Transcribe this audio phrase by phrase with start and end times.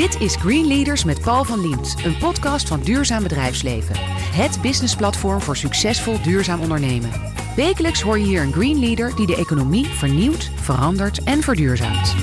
[0.00, 3.94] Dit is Green Leaders met Paul van Liemt, een podcast van Duurzaam Bedrijfsleven.
[4.34, 7.10] Het businessplatform voor succesvol duurzaam ondernemen.
[7.56, 12.14] Wekelijks hoor je hier een Green Leader die de economie vernieuwt, verandert en verduurzaamt.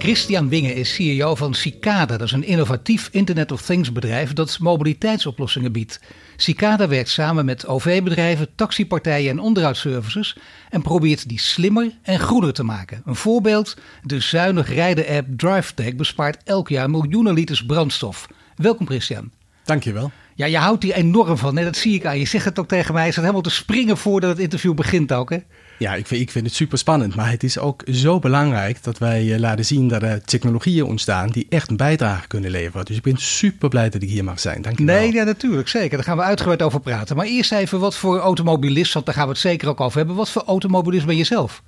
[0.00, 2.16] Christian Winge is CEO van Cicada.
[2.16, 6.00] Dat is een innovatief Internet of Things bedrijf dat mobiliteitsoplossingen biedt.
[6.36, 10.36] Cicada werkt samen met OV-bedrijven, taxipartijen en onderhoudsservices
[10.70, 13.02] en probeert die slimmer en groener te maken.
[13.04, 18.26] Een voorbeeld, de zuinig rijden-app DriveTech bespaart elk jaar miljoenen liters brandstof.
[18.56, 19.30] Welkom Christian.
[19.64, 20.10] Dankjewel.
[20.34, 21.56] Ja, je houdt hier enorm van.
[21.56, 21.64] Hè?
[21.64, 22.26] Dat zie ik aan je.
[22.26, 23.04] zegt het ook tegen mij.
[23.04, 25.30] Je staat helemaal te springen voordat het interview begint ook.
[25.30, 25.38] Hè?
[25.80, 27.14] Ja, ik vind, ik vind het super spannend.
[27.14, 31.30] Maar het is ook zo belangrijk dat wij eh, laten zien dat er technologieën ontstaan
[31.30, 32.84] die echt een bijdrage kunnen leveren.
[32.84, 34.62] Dus ik ben super blij dat ik hier mag zijn.
[34.62, 35.68] Dank je Nee, ja, natuurlijk.
[35.68, 35.96] Zeker.
[35.96, 37.16] Daar gaan we uitgebreid over praten.
[37.16, 40.16] Maar eerst even wat voor automobilist, want daar gaan we het zeker ook over hebben.
[40.16, 41.62] Wat voor automobilist ben je zelf?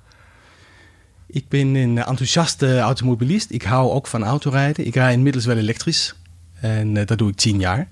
[1.27, 3.51] Ik ben een enthousiaste automobilist.
[3.51, 4.85] Ik hou ook van autorijden.
[4.85, 6.15] Ik rij inmiddels wel elektrisch.
[6.59, 7.89] En uh, dat doe ik tien jaar.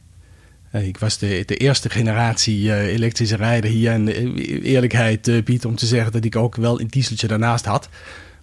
[0.76, 3.92] Uh, ik was de, de eerste generatie uh, elektrische rijder hier.
[3.92, 4.08] En
[4.62, 7.90] eerlijkheid biedt om te zeggen dat ik ook wel een dieseltje daarnaast had.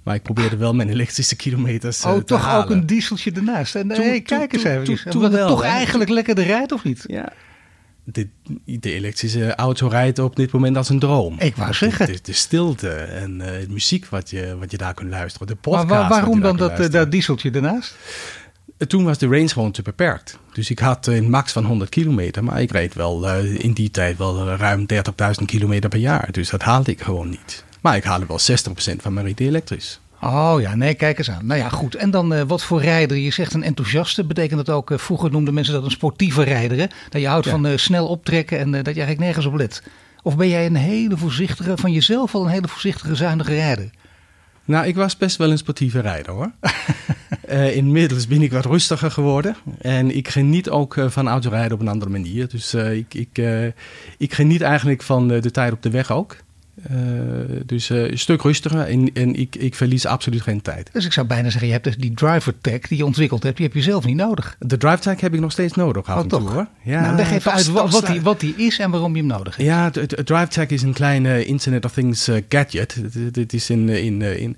[0.03, 2.65] Maar ik probeerde wel mijn elektrische kilometers oh, te toch halen.
[2.65, 3.33] ook een dieseltje.
[3.33, 5.11] En Toen- hey, kijk eens even.
[5.11, 5.69] toen- het toch hè?
[5.69, 7.05] eigenlijk lekkerder rijdt, of niet?
[7.07, 7.33] Ja.
[8.05, 8.29] De,
[8.65, 11.35] de elektrische auto rijdt op dit moment als een droom.
[11.39, 12.07] Ik wou zeggen.
[12.07, 15.47] De, de, de stilte en eh, de muziek wat je, wat je daar kunt luisteren.
[15.47, 16.01] De Maar podcast.
[16.01, 17.95] wat waarom je daar dan dat, eh, dat dieseltje ernaast?
[18.79, 20.39] Eh, Toen was de range gewoon te beperkt.
[20.53, 22.45] Dus ik had een max van 100 kilometer.
[22.45, 26.29] Maar ik reed wel eh, in die tijd wel ruim 30.000 kilometer per jaar.
[26.33, 27.65] Dus dat haalde ik gewoon niet.
[27.81, 30.01] Maar ik haalde wel 60% van mijn rit elektrisch.
[30.23, 31.47] Oh ja, nee, kijk eens aan.
[31.47, 31.95] Nou ja, goed.
[31.95, 33.17] En dan eh, wat voor rijder?
[33.17, 34.25] Je zegt een enthousiaste.
[34.25, 36.79] Betekent dat ook, eh, vroeger noemden mensen dat een sportieve rijder.
[36.79, 36.87] Hè?
[37.09, 37.51] Dat je houdt Ja.
[37.51, 39.83] van eh, snel optrekken en eh, dat je eigenlijk nergens op let.
[40.23, 43.91] Of ben jij een hele voorzichtige, van jezelf al een hele voorzichtige, zuinige rijder?
[44.69, 46.51] Nou, ik was best wel een sportieve rijder hoor.
[47.49, 49.57] Eh, inmiddels ben ik wat rustiger geworden.
[49.79, 52.49] En ik geniet ook eh, van autorijden op een andere manier.
[52.49, 53.43] Dus eh, ik, ik,
[54.19, 56.37] ik geniet eigenlijk van de tijd op de weg ook.
[56.83, 56.97] Eh,
[57.67, 60.91] dus eh, een stuk rustiger en, en ik, ik verlies absoluut geen tijd.
[60.93, 63.57] Dus ik zou bijna zeggen, je hebt dus die driver tech die je ontwikkeld hebt,
[63.57, 64.57] die heb je zelf niet nodig.
[64.59, 66.53] De drive tag heb ik nog steeds nodig af Oh, en toe toch?
[66.53, 66.67] hoor.
[66.83, 69.57] Ja, nou, leg even uit wat, die, wat die is en waarom je hem nodig
[69.57, 69.69] hebt.
[69.69, 72.95] Ja, het- het drive tag is een kleine Internet of Things eh, gadget.
[73.35, 74.57] Het- is een, in, in,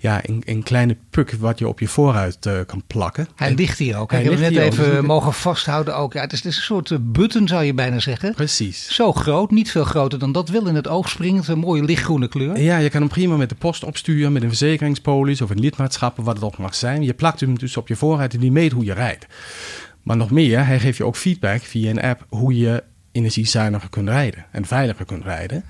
[0.00, 3.28] ja, een, een kleine puk wat je op je voorruit eh, kan plakken.
[3.36, 4.10] Hij En- ligt hier ook.
[4.10, 4.72] Hij ik heb hem net ook.
[4.72, 6.12] even Dus mogen vasthouden ook.
[6.12, 8.34] Ja, het, is, het is een soort button zou je bijna zeggen.
[8.34, 8.94] Precies.
[8.94, 10.48] Zo groot, niet veel groter dan dat.
[10.48, 12.60] Wel in het oog springend, een mooie lichtgroene kleur.
[12.60, 16.16] Ja, je kan hem prima met de post opsturen, met een verzekeringspolis of een lidmaatschap,
[16.16, 17.02] wat het ook mag zijn.
[17.02, 19.26] Je plakt hem dus op je voorruit en die meet hoe je rijdt.
[20.02, 22.82] Maar nog meer, hij geeft je ook feedback via een app hoe je
[23.12, 25.64] energiezuiniger kunt rijden en veiliger kunt rijden.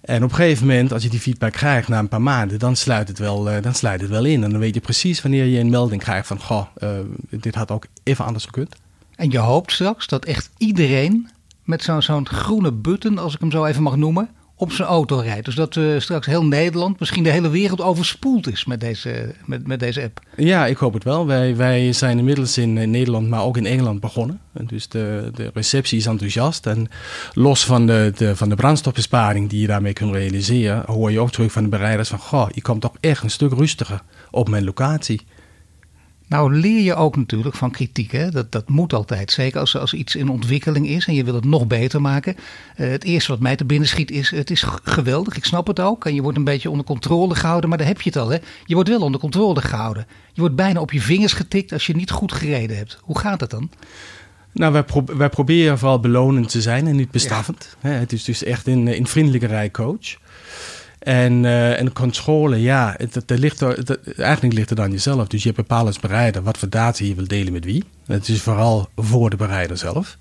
[0.00, 2.76] En op een gegeven moment, als je die feedback krijgt na een paar maanden, dan
[2.76, 4.44] sluit het wel, eh, dan sluit het wel in.
[4.44, 6.88] En dan weet je precies wanneer je een melding krijgt van, goh, eh,
[7.30, 8.76] dit had ook even anders gekund.
[9.16, 11.28] En je hoopt straks dat echt iedereen
[11.62, 15.16] met zo'n zo'n groene button, als ik hem zo even mag noemen, op zijn auto
[15.18, 15.44] rijdt.
[15.44, 19.66] Dus dat eh, straks heel Nederland, misschien de hele wereld overspoeld is met deze, met,
[19.66, 20.20] met deze app.
[20.36, 21.26] Ja, ik hoop het wel.
[21.26, 24.40] Wij, wij zijn inmiddels in eh, Nederland, maar ook in Engeland begonnen.
[24.52, 26.66] En dus de, de receptie is enthousiast.
[26.66, 26.88] En
[27.32, 31.30] los van de, de, van de brandstofbesparing die je daarmee kunt realiseren, hoor je ook
[31.30, 34.00] terug van de bereiders van, goh, je komt toch echt een stuk rustiger
[34.30, 35.20] op mijn locatie.
[36.34, 38.12] Nou leer je ook natuurlijk van kritiek.
[38.12, 38.30] Hè?
[38.30, 39.32] Dat, dat moet altijd.
[39.32, 42.36] Zeker als, als iets in ontwikkeling is en je wil het nog beter maken.
[42.76, 45.36] Eh, het eerste wat mij te binnen schiet is, het is geweldig.
[45.36, 46.06] Ik snap het ook.
[46.06, 47.68] En je wordt een beetje onder controle gehouden.
[47.68, 48.28] Maar daar heb je het al.
[48.28, 48.38] Hè?
[48.64, 50.06] Je wordt wel onder controle gehouden.
[50.32, 52.98] Je wordt bijna op je vingers getikt als je niet goed gereden hebt.
[53.02, 53.70] Hoe gaat dat dan?
[54.52, 57.76] Nou, wij, pro- wij proberen vooral belonend te zijn en niet bestraffend.
[57.80, 60.16] Het is dus echt een, een vriendelijke rijcoach.
[61.04, 65.26] En, eh, en controle, ja, het, ligt er, het- eigenlijk ligt het aan jezelf.
[65.28, 67.84] Dus je bepaalt als bereider wat voor data je wil delen met wie.
[68.06, 70.16] Het is vooral voor de bereider zelf.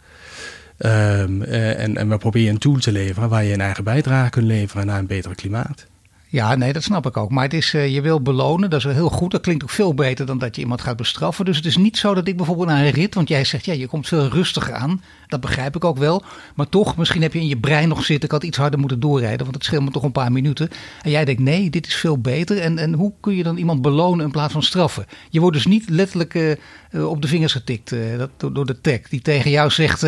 [0.77, 4.29] Ehm, eh, en, en we proberen een tool te leveren waar je een eigen bijdrage
[4.29, 5.85] kunt leveren naar een betere klimaat.
[6.33, 7.31] Ja, nee, dat snap ik ook.
[7.31, 9.31] Maar het is, eh, je wil belonen, dat is heel goed.
[9.31, 11.46] Dat klinkt ook veel beter dan dat je iemand gaat bestraffen.
[11.46, 13.73] Dus het is niet zo dat ik bijvoorbeeld naar een rit, want jij zegt ja,
[13.73, 15.02] je komt veel rustiger aan.
[15.28, 16.23] Dat begrijp ik ook wel.
[16.55, 18.99] Maar toch, misschien heb je in je brein nog zitten, ik had iets harder moeten
[18.99, 20.69] doorrijden, want het scheelt me toch een paar minuten.
[21.02, 22.59] En jij denkt nee, dit is veel beter.
[22.59, 25.05] En, en hoe kun je dan iemand belonen in plaats van straffen?
[25.29, 27.96] Je wordt dus niet letterlijk eh, eh, op de vingers getikt
[28.37, 30.05] door, door de tech die tegen jou zegt.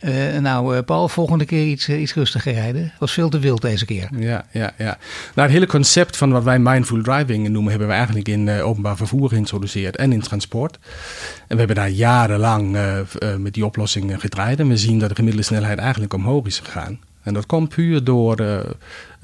[0.00, 2.92] Eh, nou, eh, Paul, volgende keer iets, eh, iets rustiger rijden.
[2.98, 4.08] Was veel te wild deze keer.
[4.16, 4.98] Ja, ja, ja.
[5.34, 8.96] Nou, het hele concept van wat wij mindful driving noemen, hebben we eigenlijk in openbaar
[8.96, 10.78] vervoer geïntroduceerd en in transport.
[11.40, 12.76] En we hebben daar jarenlang
[13.38, 14.58] met die oplossing eh, gedraaid.
[14.60, 17.00] En we zien dat de gemiddelde snelheid eigenlijk omhoog is gegaan.
[17.22, 18.64] En dat komt puur door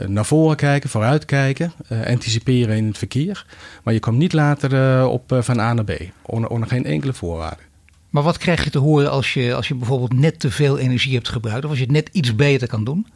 [0.06, 1.72] naar voren kijken, vooruit kijken,
[2.06, 3.46] anticiperen in het verkeer.
[3.82, 5.92] Maar je komt niet later op van A naar B,
[6.22, 7.65] onder, onder geen enkele voorwaarde.
[8.16, 11.14] Maar wat krijg je te horen als je, als je bijvoorbeeld net te veel energie
[11.14, 13.06] hebt gebruikt, of als je het net iets beter kan doen?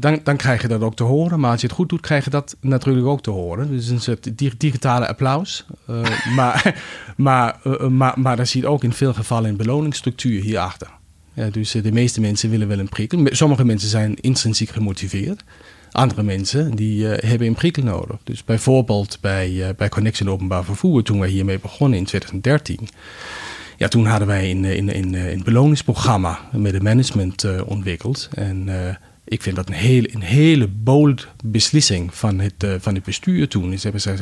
[0.00, 1.40] dan, dan krijg je dat ook te horen.
[1.40, 3.70] Maar als je het goed doet, krijg je dat natuurlijk ook te horen.
[3.70, 4.30] Dus een soort
[4.60, 5.66] digitale applaus.
[6.36, 6.82] maar,
[7.16, 10.88] maar, maar, maar dat je ook in veel gevallen in beloningsstructuur hierachter.
[11.32, 13.26] Ja, dus eh, de meeste mensen willen wel een prikkel.
[13.30, 15.44] Sommige mensen zijn intrinsiek gemotiveerd.
[15.90, 18.16] Andere mensen die hebben een prikkel nodig.
[18.24, 22.88] Dus bijvoorbeeld bij, bij Connection Openbaar Vervoer, toen wij hiermee begonnen in 2013.
[23.82, 28.28] Ja, toen hadden wij een, een, een, een beloningsprogramma met het management uh, ontwikkeld.
[28.34, 28.68] En
[29.24, 33.70] ik vind dat een hele, een hele bold beslissing van het, van het bestuur toen.
[33.70, 34.16] Dus hebben ze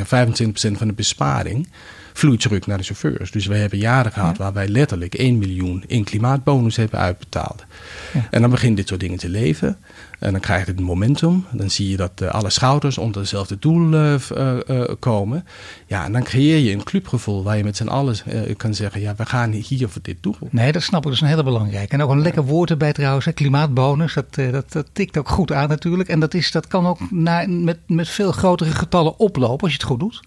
[0.75, 1.69] 25% van de besparing
[2.13, 3.31] vloeit terug naar de chauffeurs.
[3.31, 7.65] Dus we hebben jaren gehad waar wij letterlijk 1 miljoen in klimaatbonus hebben uitbetaald.
[8.13, 8.27] Ja.
[8.31, 9.79] En dan begint dit soort dingen te leven.
[10.21, 11.47] En dan krijgt het momentum.
[11.53, 15.47] Dan zie je dat uh, alle schouders onder hetzelfde doel uh, uh, komen.
[15.87, 18.17] Ja, en dan creëer je een clubgevoel waar je met z'n allen
[18.57, 20.37] kan zeggen: ja, we gaan hier voor dit doel.
[20.51, 21.05] Nee, dat snap ik.
[21.05, 21.93] Dat is een hele belangrijke.
[21.93, 23.33] En ook een lekker woord erbij trouwens: hè.
[23.33, 24.15] klimaatbonus.
[24.15, 26.09] Dat, dat, dat, tikt ook goed aan natuurlijk.
[26.09, 29.79] En dat, is, dat kan ook naar, met, met veel grotere getallen oplopen als je
[29.79, 30.21] het goed doet.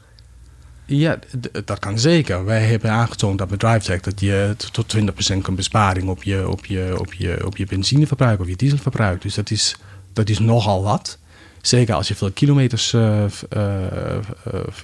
[0.85, 1.19] Ja,
[1.65, 2.45] dat kan zeker.
[2.45, 6.65] Wij hebben aangetoond dat met DriveTech dat je tot 20% kan besparing op je, op,
[6.65, 9.21] je, op, je, op je benzineverbruik of je dieselverbruik.
[9.21, 9.75] Dus dat is,
[10.13, 11.17] dat is nogal wat.
[11.61, 13.23] Zeker als je veel kilometers uh,
[13.57, 14.15] uh,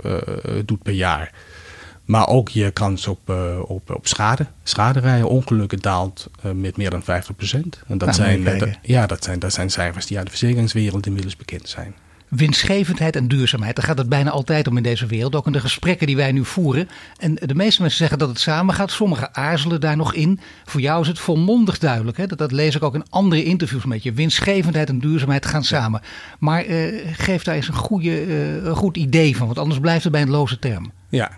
[0.06, 0.18] uh,
[0.66, 1.34] doet per jaar.
[2.06, 3.30] Maar ook je kans op,
[3.68, 7.06] op, op schade, schaderijden, ongelukken daalt met meer dan 50%.
[7.06, 7.28] En
[7.88, 11.36] dat, nou, zijn, dat, ja, dat, zijn, dat zijn cijfers die uit de verzekeringswereld inmiddels
[11.36, 11.96] bekend zijn
[12.30, 13.76] winstgevendheid en duurzaamheid.
[13.76, 15.36] Daar gaat het bijna altijd om in deze wereld.
[15.36, 16.90] Ook in de gesprekken die wij nu voeren.
[17.18, 18.92] En de meeste mensen zeggen dat het samen gaat.
[18.92, 20.40] Sommigen aarzelen daar nog in.
[20.66, 22.18] Voor jou is het volmondig duidelijk.
[22.18, 22.28] Hè?
[22.28, 24.14] Dat, dat lees ik ook in andere interviews met je.
[24.14, 26.02] Winstgevendheid en duurzaamheid gaan samen.
[26.40, 29.46] Maar uh, geef daar eens een, goede, uh, een goed idee van.
[29.46, 30.92] Want anders blijft het bij een loze term.
[31.10, 31.32] Ja,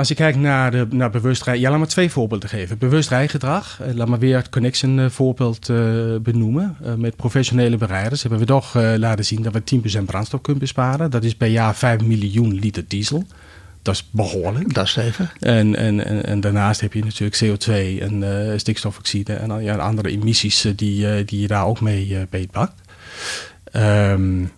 [0.00, 2.78] als je kijkt naar, de, naar bewust rijden, ja, laat maar twee voorbeelden geven.
[2.78, 6.76] Bewust rijgedrag, eh, laat maar weer het Connection eh, voorbeeld uh, benoemen.
[6.82, 10.62] Uh, met professionele bereiders hebben we toch uh, laten zien dat we 10% brandstof kunnen
[10.62, 11.10] besparen.
[11.10, 13.24] Dat is per jaar 5 miljoen liter diesel.
[13.82, 14.74] Dat is behoorlijk.
[14.74, 15.30] Dat is even.
[15.40, 17.72] En, en, en, en daarnaast heb je natuurlijk CO2
[18.02, 18.24] en
[18.60, 22.72] stikstofoxide en ja, andere emissies die, die je daar ook mee beetpakt.
[23.72, 24.50] Um,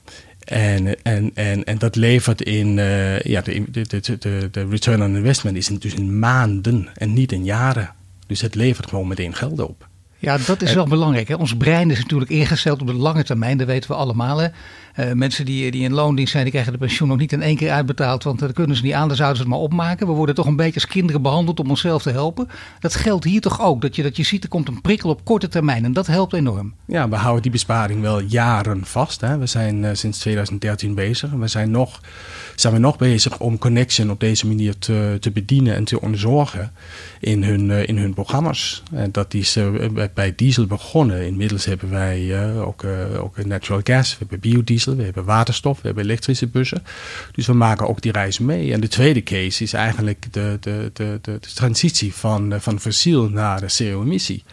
[0.44, 3.86] en, en, en, en dat levert in, uh, ja, de, de,
[4.18, 7.94] de, de return on investment is dus in maanden en niet in jaren.
[8.26, 9.88] Dus het levert gewoon meteen geld op.
[10.22, 11.28] Ja, dat is wel belangrijk.
[11.28, 11.34] Hè?
[11.34, 14.38] Ons brein is natuurlijk ingesteld op de lange termijn, dat weten we allemaal.
[14.38, 14.48] Hè?
[14.96, 17.56] Uh, mensen die, die in loondienst zijn, die krijgen de pensioen nog niet in één
[17.56, 20.06] keer uitbetaald, want dat kunnen ze niet aan, dan zouden ze het maar opmaken.
[20.06, 22.48] We worden toch een beetje als kinderen behandeld om onszelf te helpen.
[22.80, 25.24] Dat geldt hier toch ook, dat je, dat je ziet er komt een prikkel op
[25.24, 26.74] korte termijn en dat helpt enorm.
[26.86, 29.20] Ja, we houden die besparing wel jaren vast.
[29.20, 29.38] Hè?
[29.38, 32.00] We zijn uh, sinds 2013 bezig en we zijn nog,
[32.54, 36.72] zijn we nog bezig om Connection op deze manier te, te bedienen en te onderzorgen
[37.20, 38.82] in hun, uh, in hun programma's.
[38.92, 39.58] En dat is
[40.14, 41.26] bij diesel begonnen.
[41.26, 42.84] Inmiddels hebben wij ook,
[43.18, 46.82] ook natural gas, we hebben biodiesel we hebben waterstof, we hebben elektrische bussen.
[47.32, 48.72] Dus we maken ook die reis mee.
[48.72, 53.28] En de tweede case is eigenlijk de, de, de, de, de transitie van, van fossiel
[53.28, 54.44] naar de CO-emissie.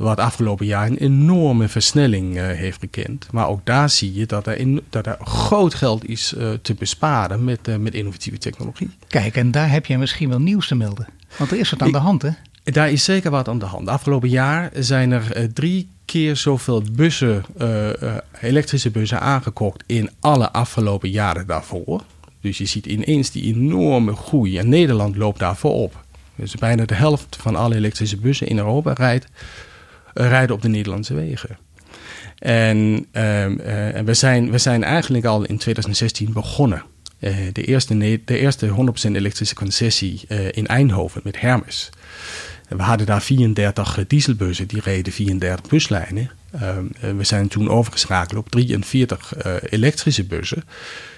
[0.00, 3.32] Wat afgelopen jaar een enorme versnelling uh, heeft gekend.
[3.32, 6.74] Maar ook daar zie je dat er, in, dat er groot geld is uh, te
[6.74, 8.90] besparen met, uh, met innovatieve technologie.
[9.08, 11.06] Kijk, en daar heb je misschien wel nieuws te melden.
[11.36, 12.30] Want er is wat aan Ik, de hand, hè?
[12.64, 13.88] Daar is zeker wat aan de hand.
[13.88, 17.44] Afgelopen jaar zijn er drie keer zoveel bussen,
[18.40, 22.02] elektrische bussen aangekocht in alle afgelopen jaren daarvoor.
[22.40, 24.58] Dus je ziet ineens die enorme groei.
[24.58, 26.04] En Nederland loopt daarvoor op.
[26.34, 29.26] Dus bijna de helft van alle elektrische bussen in Europa rijdt,
[30.14, 31.58] rijden op de Nederlandse wegen.
[32.38, 36.82] En, ehm, en we, zijn, we zijn eigenlijk al in 2016 begonnen.
[37.52, 38.68] de, eerste, de eerste
[39.08, 41.90] 100% elektrische concessie in Eindhoven met Hermes.
[42.76, 46.30] We hadden daar 34 eh, dieselbussen, die reden 34 buslijnen.
[46.50, 50.64] Ehm, we zijn toen overgeschakeld op 43 uh, eh, elektrische bussen.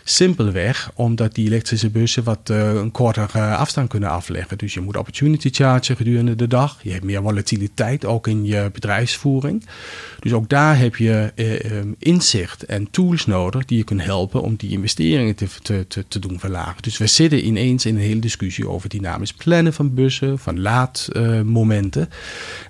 [0.04, 4.59] Simpelweg omdat die elektrische bussen wat uh, een kortere afstand kunnen afleggen.
[4.59, 6.78] Dus je moet opportunity chargen gedurende de dag.
[6.82, 9.66] Je hebt meer volatiliteit ook in je bedrijfsvoering.
[10.21, 14.56] Dus ook daar heb je uh, inzicht en tools nodig die je kunnen helpen om
[14.56, 16.82] die investeringen te, te, te, te, doen verlagen.
[16.82, 22.09] Dus we zitten ineens in een hele discussie over dynamisch plannen van bussen, van laadmomenten.
[22.11, 22.16] Uh,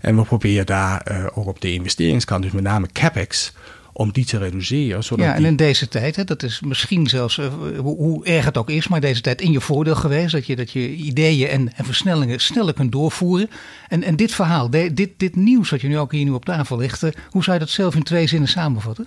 [0.01, 3.53] en we proberen daar ook op de investeringskant, dus met name CapEx
[3.93, 5.05] om die te reduceren.
[5.05, 7.47] Zodat ja, en in deze tijd, hè, dat is misschien zelfs, eh,
[7.79, 10.33] hoe, hoe erg het ook is, maar deze tijd in je voordeel geweest.
[10.33, 13.51] Dat je, dat je ideeën en, en versnellingen sneller kunt doorvoeren.
[13.89, 16.45] En, en dit verhaal, de- dit, dit nieuws dat je nu ook hier nu op
[16.45, 19.07] tafel ligt, eh, hoe zou je dat zelf in twee zinnen samenvatten?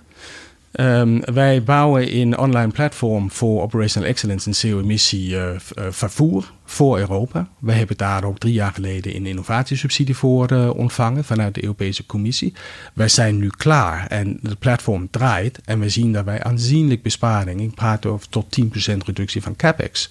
[0.76, 5.58] Ehm, wij bouwen een online platform voor operational excellence en CO-emissie eh, eh,
[5.90, 7.48] vervoer voor Europa.
[7.58, 12.06] We hebben daar ook drie jaar geleden een innovatiesubsidie voor eh, ontvangen vanuit de Europese
[12.06, 12.52] Commissie.
[12.94, 17.60] Wij zijn nu klaar en de platform draait en we zien dat wij aanzienlijk besparing,
[17.60, 20.10] ik praat over tot 10% reductie van capex,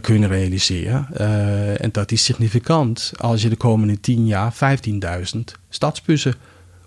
[0.00, 1.06] kunnen realiseren.
[1.78, 4.54] En dat is significant als je de komende 10 jaar
[5.34, 6.34] 15.000 stadsbussen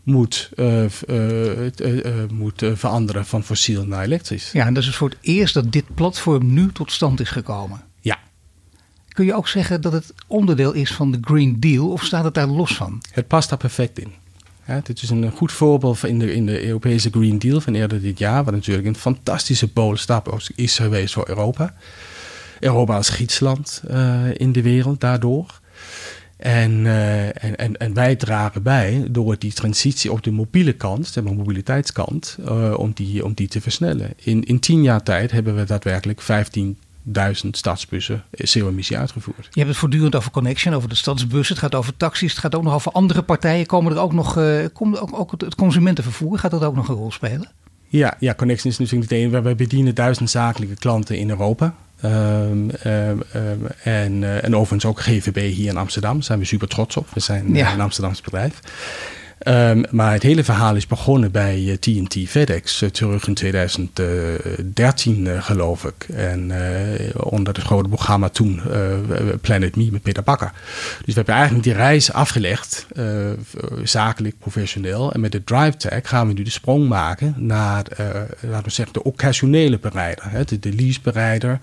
[0.07, 0.85] moet, eh,
[2.31, 4.51] moet veranderen van fossiel naar elektrisch.
[4.51, 7.81] Ja, en dat is voor het eerst dat dit platform nu tot stand is gekomen.
[8.01, 8.19] Ja,
[9.07, 12.33] Kun je ook zeggen dat het onderdeel is van de Green Deal of staat het
[12.33, 13.01] daar los van?
[13.11, 14.11] het past daar perfect in.
[14.67, 18.01] Ja, dit is een goed voorbeeld in de, in de Europese Green Deal van eerder
[18.01, 21.73] dit jaar, wat natuurlijk een fantastische polenstap is geweest voor Europa.
[22.59, 23.83] Europa als gidsland
[24.33, 25.59] in de wereld daardoor.
[26.37, 31.13] En, eh, en, en, en wij dragen bij door die transitie op de mobiele kant,
[31.13, 34.13] de mobiliteitskant, eh, om, die, om die te versnellen.
[34.15, 39.43] In, in tien jaar tijd hebben we daadwerkelijk 15.000 stadsbussen CO-emissie uitgevoerd.
[39.51, 41.49] Je hebt het voortdurend over Connection, over de stadsbus.
[41.49, 42.31] Het gaat over taxis.
[42.31, 43.65] Het gaat ook nog over andere partijen.
[43.65, 46.95] Komen er ook nog, eh, komt ook, ook het- consumentenvervoer, gaat dat ook nog een
[46.95, 47.51] rol spelen?
[47.89, 49.43] Ja, ja, Connection is natuurlijk niet één.
[49.43, 51.75] Wij bedienen duizend zakelijke klanten in Europa.
[52.01, 56.13] Ehm, ehm, ehm, en, eh, en overigens ook GVB hier in Amsterdam.
[56.13, 57.07] Daar zijn we super trots op.
[57.13, 57.73] We zijn eh, Ja.
[57.73, 58.59] een Amsterdams bedrijf.
[59.37, 65.27] Ehm, maar het hele verhaal is begonnen bij eh, TNT FedEx eh, terug in 2013
[65.27, 66.05] eh, geloof ik.
[66.13, 68.93] En eh, onder het grote programma toen eh,
[69.41, 70.51] Planet Me met Peter Bakker.
[70.97, 73.05] Dus we hebben eigenlijk die reis afgelegd, eh,
[73.83, 75.11] zakelijk, professioneel.
[75.11, 78.05] En met de Drive Tag gaan we nu de sprong maken naar, eh,
[78.41, 80.29] laten we zeggen, de occasionele bereider.
[80.29, 81.59] Hè, de, de leasebereider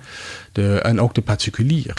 [0.53, 1.95] de, en ook de particulier.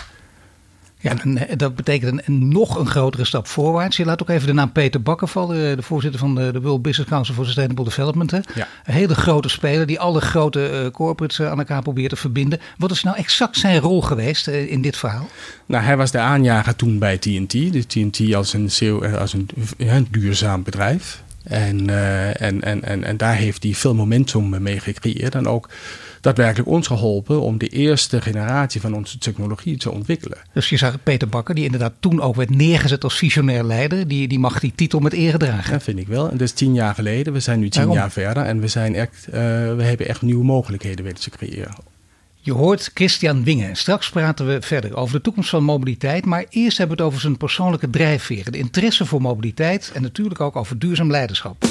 [1.05, 3.97] Ja, en eh, dat betekent een, een nog een grotere stap voorwaarts.
[3.97, 6.61] Je laat ook even de naam Peter Bakker vallen, eh, de voorzitter van de, de
[6.61, 8.31] World Business Council for Sustainable Development.
[8.31, 8.39] Hè.
[8.55, 8.67] Ja.
[8.85, 12.59] Een hele grote speler die alle grote eh, corporates aan elkaar probeert te verbinden.
[12.77, 15.27] Wat is nou exact zijn rol geweest in dit verhaal?
[15.65, 17.51] Nou, hij was de aanjager toen bij TNT.
[17.51, 18.69] Dus TNT als een,
[19.01, 21.23] eh, als een, een duurzaam bedrijf.
[21.45, 25.35] En, eh, en, en, en, en daar heeft hij veel momentum mee gecreëerd.
[25.35, 25.69] En ook
[26.21, 30.37] daadwerkelijk ons geholpen om de eerste generatie van onze technologie te ontwikkelen.
[30.53, 34.07] Dus je zag Peter Bakker, die inderdaad toen ook werd neergezet als visionair leider.
[34.07, 35.71] Die, die mag die titel met ere dragen.
[35.71, 36.25] Dat vind ik wel.
[36.25, 37.33] En dat is tien jaar geleden.
[37.33, 37.97] We zijn nu tien Waarom?
[37.97, 38.43] jaar verder.
[38.43, 39.41] En we, zijn echt, eh,
[39.75, 41.75] we hebben echt nieuwe mogelijkheden weten te creëren.
[42.45, 43.75] Je hoort Christian Wingen.
[43.75, 46.25] Straks praten we verder over de toekomst van mobiliteit.
[46.25, 48.51] Maar eerst hebben we het over zijn persoonlijke drijfveren.
[48.51, 51.65] De interesse voor mobiliteit en natuurlijk ook over duurzaam leiderschap.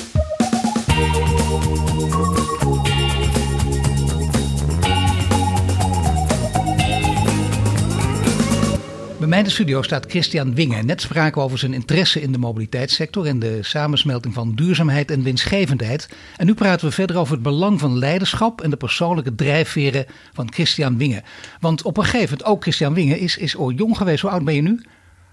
[9.24, 10.86] Bij mij in de studio staat Christian Wingen.
[10.86, 15.22] Net spraken we over zijn interesse in de mobiliteitssector en de samensmelting van duurzaamheid en
[15.22, 16.08] winstgevendheid.
[16.36, 20.52] En nu praten we verder over het belang van leiderschap en de persoonlijke drijfveren van
[20.52, 21.22] Christian Wingen.
[21.60, 24.20] Want op een gegeven moment, ook Christian Wingen is, is ooit jong geweest.
[24.20, 24.80] Hoe oud ben je nu?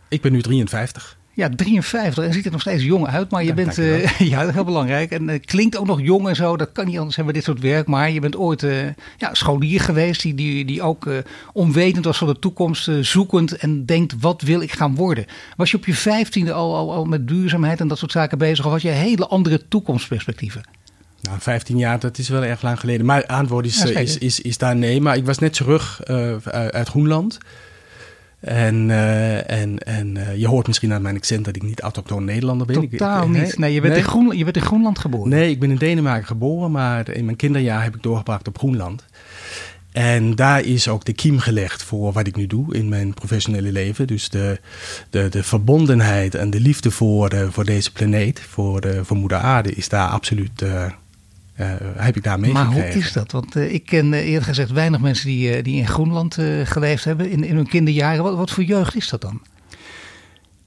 [0.09, 1.17] Ik ben nu 53.
[1.33, 3.31] Ja, 53 en ziet er nog steeds jong uit.
[3.31, 5.11] Maar je bent, eh, ja, heel belangrijk.
[5.11, 6.57] En eh, klinkt ook nog jong en zo.
[6.57, 7.87] Dat kan niet anders hebben dit soort werk.
[7.87, 10.21] Maar je bent ooit eh, ja, scholier geweest.
[10.21, 11.09] Die, die, die ook
[11.53, 12.89] onwetend was van de toekomst.
[13.01, 15.25] zoekend en denkt, wat wil ik gaan worden?
[15.55, 18.65] Was je op je vijftiende al, al, al met duurzaamheid en dat soort zaken bezig?
[18.65, 20.61] Of had je hele andere toekomstperspectieven?
[21.21, 23.05] Nou, 15 jaar, dat is wel erg lang geleden.
[23.05, 25.01] Maar antwoord is, Ja, is, is, is daar nee.
[25.01, 26.03] Maar ik was net terug
[26.71, 27.37] uit Groenland.
[28.41, 32.25] En, eh, en, en eh, je hoort misschien aan mijn accent dat ik niet autochtoon
[32.25, 32.81] Nederlander ben.
[32.81, 33.57] Ik- Totaal nee, niet.
[33.57, 34.01] Nee, je bent, nee.
[34.03, 35.29] In Groenland, je bent in Groenland geboren.
[35.29, 39.05] Nee, ik ben in Denemarken geboren, maar in mijn kinderjaar heb ik doorgebracht op Groenland.
[39.91, 43.71] En daar is ook de kiem gelegd voor wat ik nu doe in mijn professionele
[43.71, 44.07] leven.
[44.07, 44.59] Dus de,
[45.09, 49.37] de, de verbondenheid en de liefde voor, eh, voor deze planeet, voor, de, voor moeder
[49.37, 50.61] aarde, is daar absoluut,
[51.95, 52.93] heb ik daar Maar meegekregen.
[52.93, 53.31] hoe is dat?
[53.31, 56.45] Want eh, ik ken eh, eerlijk gezegd weinig mensen die, eh, die in Groenland eh,
[56.63, 58.23] geleefd hebben in, in hun kinderjaren.
[58.23, 59.41] Wat, wat voor jeugd is dat dan?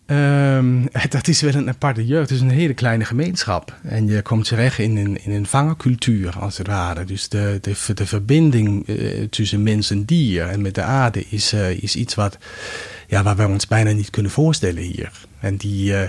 [0.06, 2.28] Ehm, dat is wel een aparte jeugd.
[2.28, 3.74] Het is een hele kleine gemeenschap.
[3.82, 7.04] En je komt terecht in een, in een vangercultuur, als het ware.
[7.04, 11.52] Dus de, de, de verbinding eh, tussen mens en dier en met de aarde is,
[11.52, 12.38] eh, is iets wat,
[13.06, 15.12] ja, waar wij ons bijna niet kunnen voorstellen hier.
[15.40, 16.08] En die, eh,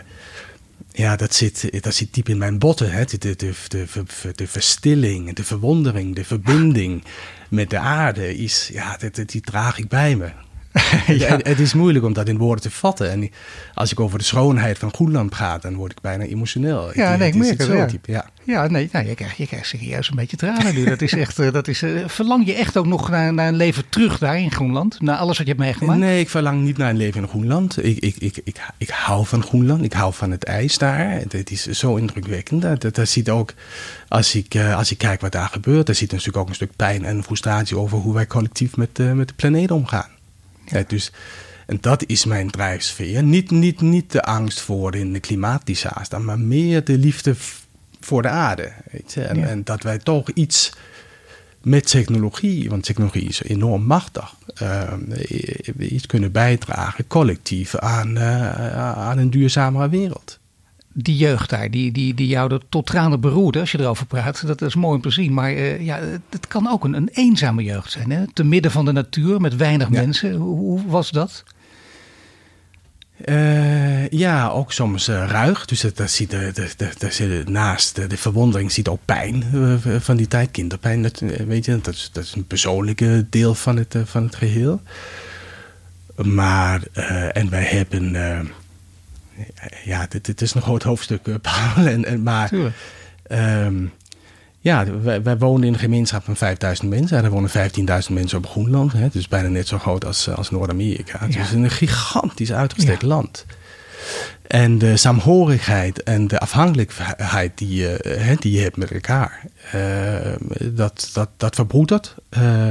[0.92, 2.92] ja, dat zit, dat zit diep in mijn botten.
[2.92, 3.06] Hè?
[3.06, 7.04] De, de, de, de, verstilling, de verwondering, de verbinding
[7.50, 10.32] met de aarde, is, ja, dat- die draag ik bij me.
[11.08, 11.40] ja.
[11.44, 13.12] het, is moeilijk om dat in woorden te vatten.
[13.12, 13.30] En
[13.74, 16.92] als ik over de schoonheid van Groenland praat, dan word ik bijna emotioneel.
[16.94, 17.68] Ja, nee, ik merk het.
[17.68, 17.86] Ja.
[17.86, 18.30] Type, ja.
[18.44, 20.86] ja, nee, nou, je, krijgt, je krijgt serieus een beetje tranen nu.
[20.86, 23.56] Dat is echt, eh, dat is, uh, verlang je echt ook nog naar, naar een
[23.56, 25.02] leven terug daar in Groenland?
[25.02, 26.00] Naar alles wat je hebt meegemaakt?
[26.00, 27.84] Nee, ik verlang niet naar een leven in Groenland.
[27.84, 29.84] Ik, ik, ik, ik, ik hou van Groenland.
[29.84, 31.10] Ik hou van het ijs daar.
[31.10, 32.62] Het, is zo indrukwekkend.
[32.62, 33.54] Dat, dat, ziet ook,
[34.08, 36.76] als ik, uh, als ik kijk wat daar gebeurt, daar zit natuurlijk ook een stuk
[36.76, 40.15] pijn en frustratie over hoe wij collectief met, met de planeet omgaan.
[40.66, 40.84] Ja.
[40.88, 41.12] dus,
[41.66, 43.24] en dat is mijn drijfsfeer.
[43.24, 47.36] Niet, niet, niet de angst voor in de klimaatdisaster, maar meer de liefde
[48.00, 48.72] voor de aarde.
[48.92, 49.22] Weet je?
[49.22, 50.72] En, en, dat wij toch iets
[51.62, 54.94] met technologie, want technologie is enorm machtig, uh,
[55.78, 60.40] iets kunnen bijdragen collectief aan, uh, aan een duurzamere wereld
[60.98, 64.48] die jeugd daar, die, die, die jou tot tranen beroerde als je erover praat.
[64.48, 65.34] Dat is mooi om te zien.
[65.34, 66.00] Maar uh, ja,
[66.30, 68.12] het kan ook een, een eenzame jeugd zijn.
[68.12, 68.24] Hè?
[68.34, 70.34] Te midden van de natuur met weinig mensen.
[70.34, 71.44] Hoe, hoe, was dat?
[73.26, 75.66] Uh, ja, ook soms uh, ruig.
[75.66, 76.36] Dus dat, dat ziet,
[76.98, 79.44] dat, zit naast de, de verwondering zit ook pijn
[80.00, 80.52] van die tijd.
[80.52, 84.36] Kinderpijn, dat, weet je, dat is, dat is een persoonlijke deel van het, van het
[84.36, 84.82] geheel.
[86.16, 86.82] Maar,
[87.32, 88.16] en wij hebben
[89.84, 91.88] ja, dit, dit, is een groot hoofdstuk, uh, Paul.
[91.88, 92.52] En, en, maar
[93.32, 93.92] um,
[94.60, 97.18] ja, wij, wij, wonen in een gemeenschap van 5000 mensen.
[97.18, 98.94] En er wonen 15.000 mensen op Groenland.
[98.94, 101.18] Hè, dus bijna net zo groot als, als Noord-Amerika.
[101.22, 101.26] Ja.
[101.26, 103.46] Dus het is een gigantisch uitgestrekt land.
[104.48, 109.42] En de saamhorigheid en de afhankelijkheid die je, die je hebt met elkaar,
[109.76, 112.16] uh, dat, dat, dat verbroedert.
[112.38, 112.68] Uh,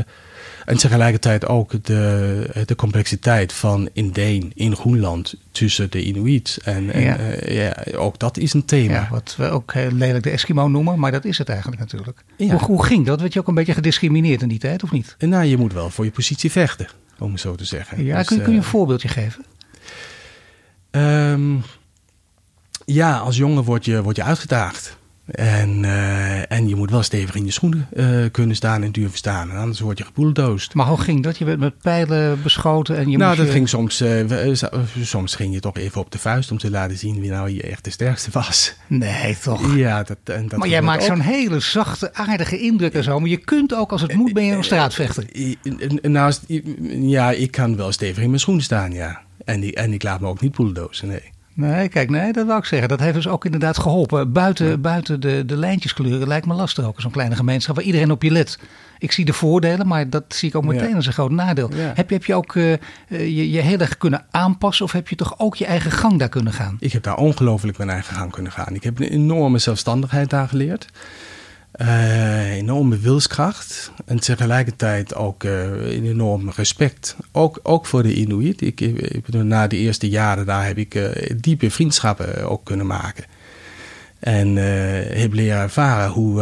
[0.65, 6.59] en tegelijkertijd ook de, de complexiteit van Indeen in Groenland tussen de Inuit.
[6.65, 7.19] En, en ja.
[7.19, 7.97] Uh, ja.
[7.97, 8.95] ook dat is een thema.
[8.95, 12.25] Ja, wat we ook heel lelijk de Eskimo noemen, maar dat is het eigenlijk natuurlijk.
[12.37, 13.21] Hoe, hoe, ging dat?
[13.21, 15.17] Werd je ook een beetje gediscrimineerd in die tijd of niet?
[15.19, 18.05] Nou, je moet wel voor je positie vechten, om het zo te zeggen.
[18.05, 19.45] Ja, dus, kun, je, kun je een uh, voorbeeldje geven?
[20.91, 21.63] Um,
[22.85, 24.97] ja, als jongen word je, word je uitgedaagd.
[25.27, 29.19] En, uh, en je moet wel stevig in je schoenen uh, kunnen staan en durven
[29.19, 29.51] staan.
[29.51, 30.75] En anders word je gepoeldoost.
[30.75, 31.39] Maar hoe ging dat?
[31.39, 33.53] Je werd met pijlen beschoten en je Nou, dat je...
[33.53, 34.03] ging soms...
[34.03, 34.55] Uh,
[35.03, 37.65] soms ging je toch even op de vuist om te laten zien wie nou hier
[37.65, 38.75] echt de sterkste was.
[38.87, 39.77] Nee, toch?
[39.77, 43.21] Ja, dat, en dat Maar jij maakt zo'n hele zachte, aardige indruk en zo.
[43.21, 45.25] Maar je kunt ook, als het moet, ben je een straatvechter.
[46.03, 46.35] Nou,
[47.01, 49.21] ja, ik kan wel stevig in mijn schoenen staan, ja.
[49.45, 51.33] En, die, en ik laat me ook niet poeldozen, nee.
[51.55, 52.89] Nee, kijk, nee, dat wil ik zeggen.
[52.89, 54.33] Dat heeft dus ook inderdaad geholpen.
[54.33, 57.01] Buiten, buiten de, de lijntjeskleuren lijkt me lastig ook.
[57.01, 58.59] Zo'n kleine gemeenschap waar iedereen op je let.
[58.99, 61.71] Ik zie de voordelen, maar dat zie ik ook meteen als een groot nadeel.
[61.75, 62.77] Heb, je, heb je ook uh,
[63.09, 66.29] je, je heel erg kunnen aanpassen of heb je toch ook je eigen gang daar
[66.29, 66.77] kunnen gaan?
[66.81, 68.75] Ik heb daar ongelooflijk mijn eigen gang kunnen gaan.
[68.75, 70.89] Ik heb een enorme zelfstandigheid daar geleerd.
[71.81, 75.63] Uh, enorme wilskracht en tegelijkertijd ook uh,
[75.95, 77.17] een enorm respect.
[77.33, 78.61] Ook, ook voor de Inuit.
[78.61, 83.25] Ik, ik, na de eerste jaren daar heb ik uh, diepe vriendschappen ook kunnen maken.
[84.19, 84.57] En
[85.17, 86.35] heb leren ervaren hoe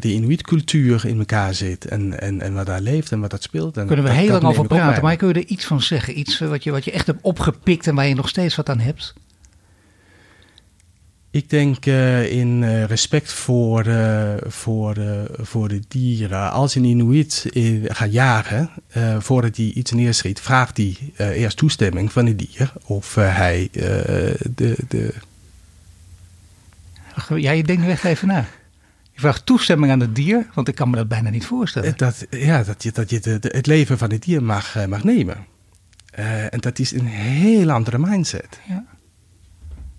[0.00, 3.76] de Inuit-cultuur in elkaar zit en, en, en wat daar leeft en wat dat speelt.
[3.76, 6.18] En Kunnen we dat, heel lang over praten, maar kun je er iets van zeggen?
[6.18, 8.80] Iets wat je, wat je echt hebt opgepikt en waar je nog steeds wat aan
[8.80, 9.14] hebt?
[11.36, 14.96] Ik denk uh, in uh, respect voor, uh, voor,
[15.38, 16.50] voor de dieren.
[16.50, 17.46] Als een Inuit
[17.84, 18.70] gaat jagen,
[19.18, 23.68] voordat hij iets neerschiet, vraagt hij eerst toestemming van het dier of hij
[24.54, 25.14] de, de.
[27.28, 28.46] Ja, je denkt nu echt even na.
[29.12, 31.96] Je vraagt toestemming aan het dier, want ik kan me dat bijna niet voorstellen.
[31.96, 35.04] Dat, ja, dat je, dat je de, de, het leven van het dier mag, mag
[35.04, 35.36] nemen.
[36.50, 38.60] en dat is een heel andere mindset.
[38.68, 38.95] Ja.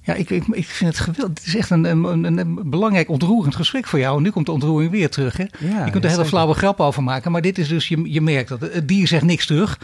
[0.07, 1.37] Ja, ik, ik, ik vind het geweldig.
[1.37, 4.17] Het is echt een, een, een, belangrijk ontroerend gesprek voor jou.
[4.17, 5.37] En nu komt de ontroering weer terug.
[5.37, 5.45] Hè?
[5.59, 7.31] Ja, je kunt er hele flauwe grap over maken.
[7.31, 9.79] Maar dit is dus, je, je merkt dat het dier zegt niks terug.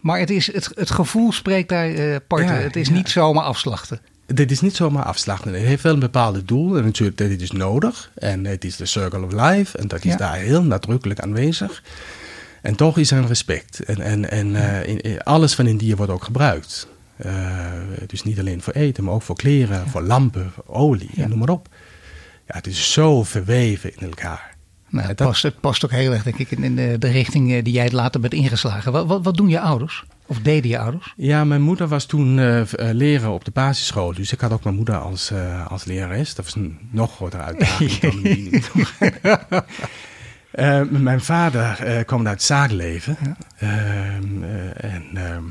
[0.00, 2.62] Maar het, is, het, het gevoel spreekt daar uh, parten.
[2.62, 4.00] het is niet zomaar afslachten.
[4.26, 5.52] Dit is niet zomaar afslachten.
[5.52, 6.76] Het heeft wel een bepaalde doel.
[6.76, 8.10] En natuurlijk, dit is nodig.
[8.14, 9.78] En het is de circle of life.
[9.78, 11.82] En dat is daar heel nadrukkelijk aanwezig.
[12.62, 13.80] En toch is er een respect.
[13.80, 16.86] En, en, en uh, in, alles van een dier wordt ook gebruikt.
[17.16, 17.66] Uh,
[18.06, 21.26] dus niet alleen voor eten, maar ook voor kleren, voor lampen, voor olie, ja.
[21.26, 21.68] noem maar op.
[22.46, 24.52] Ja, het is zo verweven in elkaar.
[24.92, 27.64] Nou, het, past, het past ook heel erg, denk ik, in de, de richting eh,
[27.64, 28.92] die jij later bent ingeslagen.
[28.92, 30.04] Wat, wat, wat, doen je ouders?
[30.26, 31.14] Of deden je ouders?
[31.16, 34.14] Ja, mijn moeder was toen uh, leren op de basisschool.
[34.14, 36.34] Dus ik had ook mijn moeder als, uh, als lerares.
[36.34, 38.50] Dat was een nog grotere uitdaging dan die
[40.54, 43.16] uh, mijn vader kwam uit het zakenleven.
[43.22, 43.36] Ja.
[43.56, 44.42] Ehm,
[44.74, 45.44] en ehm,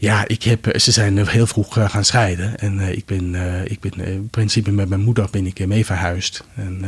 [0.00, 2.58] ja, ik heb, eh, ze zijn heel vroeg eh, gaan scheiden.
[2.58, 3.34] En uh, ik ben,
[3.70, 6.44] ik ben in principe met mijn moeder ben ik mee verhuisd.
[6.54, 6.84] En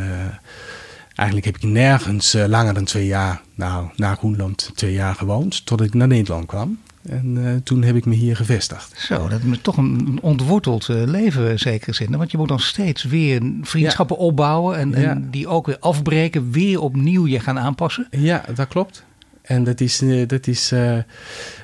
[1.15, 5.67] eigenlijk heb ik nergens langer dan twee jaar, nou, naar Groenland twee jaar gewoond.
[5.67, 6.79] Totdat ik naar Nederland kwam.
[7.09, 8.95] En uh, toen heb ik me hier gevestigd.
[8.97, 12.17] Zo, dat is toch een ontworteld uh, leven, zeker zin.
[12.17, 14.23] Want je moet dan steeds weer vriendschappen ja.
[14.23, 15.11] opbouwen en, ja.
[15.11, 18.07] en, die ook weer afbreken, weer opnieuw je gaan aanpassen.
[18.11, 19.05] Ja, dat klopt.
[19.53, 21.05] En dat is, uh, dat is je,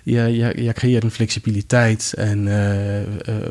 [0.02, 2.14] je, je creëert een flexibiliteit.
[2.16, 2.42] En,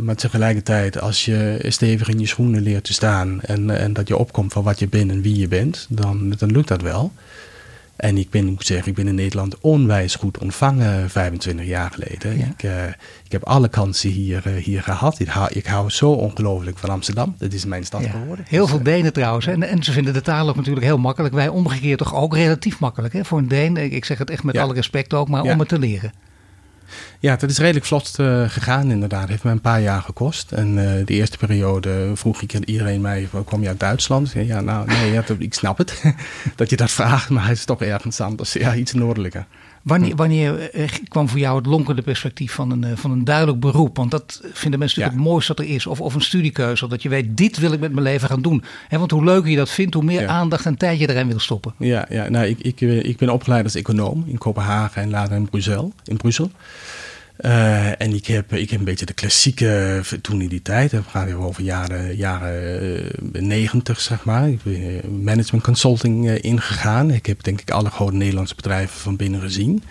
[0.01, 4.17] maar tegelijkertijd, als je stevig in je schoenen leert te staan en, en dat je
[4.17, 7.11] opkomt van wat je bent en wie je bent, dan, dan lukt dat wel.
[7.97, 12.39] En ik ben, moet zeggen, ik ben in Nederland onwijs goed ontvangen 25 jaar geleden.
[12.39, 12.87] Ik, uh,
[13.23, 15.19] ik heb alle kansen hier, uh, hier gehad.
[15.19, 17.35] Ik hou, ik hou zo ongelooflijk van Amsterdam.
[17.37, 18.09] Dat is mijn stad ja.
[18.09, 18.45] geworden.
[18.47, 19.47] Heel dus, veel Denen trouwens.
[19.47, 21.33] En, en ze vinden de taal ook natuurlijk heel makkelijk.
[21.33, 23.13] Wij omgekeerd toch ook relatief makkelijk.
[23.13, 23.25] Hè?
[23.25, 25.79] Voor een Deen, ik zeg het echt met alle respect ook, maar om het te
[25.79, 26.11] leren.
[27.19, 29.21] Ja, dat is redelijk vlot uh, gegaan inderdaad.
[29.21, 30.51] Het heeft me een paar jaar gekost.
[30.51, 34.31] En uh, de eerste periode vroeg ik iedereen mij, kwam je uit Duitsland?
[34.31, 36.03] Ja, nou nee, ja, ik snap het
[36.55, 38.53] dat je dat vraagt, maar het is toch ergens anders.
[38.53, 39.45] Ja, iets noordelijker.
[39.87, 43.97] Wanneer, wanneer eh, kwam voor jou het lonkende perspectief van een, van een duidelijk beroep?
[43.97, 45.23] Want dat vinden mensen natuurlijk ja.
[45.23, 45.87] het mooiste dat er is.
[45.87, 48.63] Of, of een studiekeuze, dat je weet, dit wil ik met mijn leven gaan doen.
[48.87, 50.27] He, want hoe leuker je dat vindt, hoe meer ja.
[50.27, 51.73] aandacht en tijd je erin wil stoppen.
[51.77, 55.49] Ja, ja nou, ik, ik, ik ben opgeleid als econoom in Kopenhagen en later in
[55.49, 55.93] Brussel.
[56.03, 56.51] In Brussel.
[57.39, 61.01] Uh, en ik heb, ik heb een beetje de klassieke, toen in die tijd, we
[61.09, 64.49] gaan over jaren, jaren 90 zeg maar.
[64.49, 67.11] Ik ben management consulting ingegaan.
[67.11, 69.83] Ik heb denk ik alle grote Nederlandse bedrijven van binnen gezien.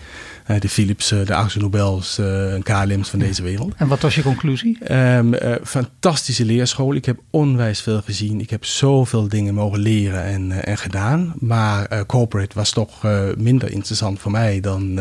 [0.49, 3.73] Uh, de Philips, de Axel Nobels en KLM's van deze wereld.
[3.77, 4.93] En wat was je conclusie?
[4.93, 5.33] Um,
[5.63, 6.93] fantastische leerschool.
[6.93, 8.41] Ik heb onwijs veel gezien.
[8.41, 11.33] Ik heb zoveel dingen mogen leren en, en gedaan.
[11.39, 13.03] Maar corporate was toch
[13.37, 14.95] minder interessant voor mij dan,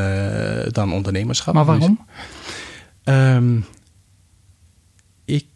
[0.68, 1.54] dan ondernemerschap.
[1.54, 2.06] Maar waarom?
[3.04, 3.64] Um,
[5.24, 5.46] ik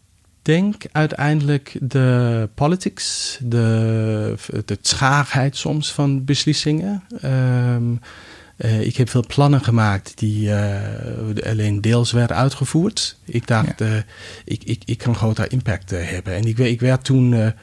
[0.41, 7.03] denk uiteindelijk de politics, de, de schaarheid soms van beslissingen.
[7.23, 7.99] Um,
[8.61, 13.17] uh, ik heb veel plannen gemaakt die uh, alleen deels werden uitgevoerd.
[13.25, 13.85] Ik dacht, ja.
[13.85, 13.97] uh,
[14.45, 16.35] ik, ik, ik kan groter impact hebben.
[16.35, 17.53] En ik, ik werd toen,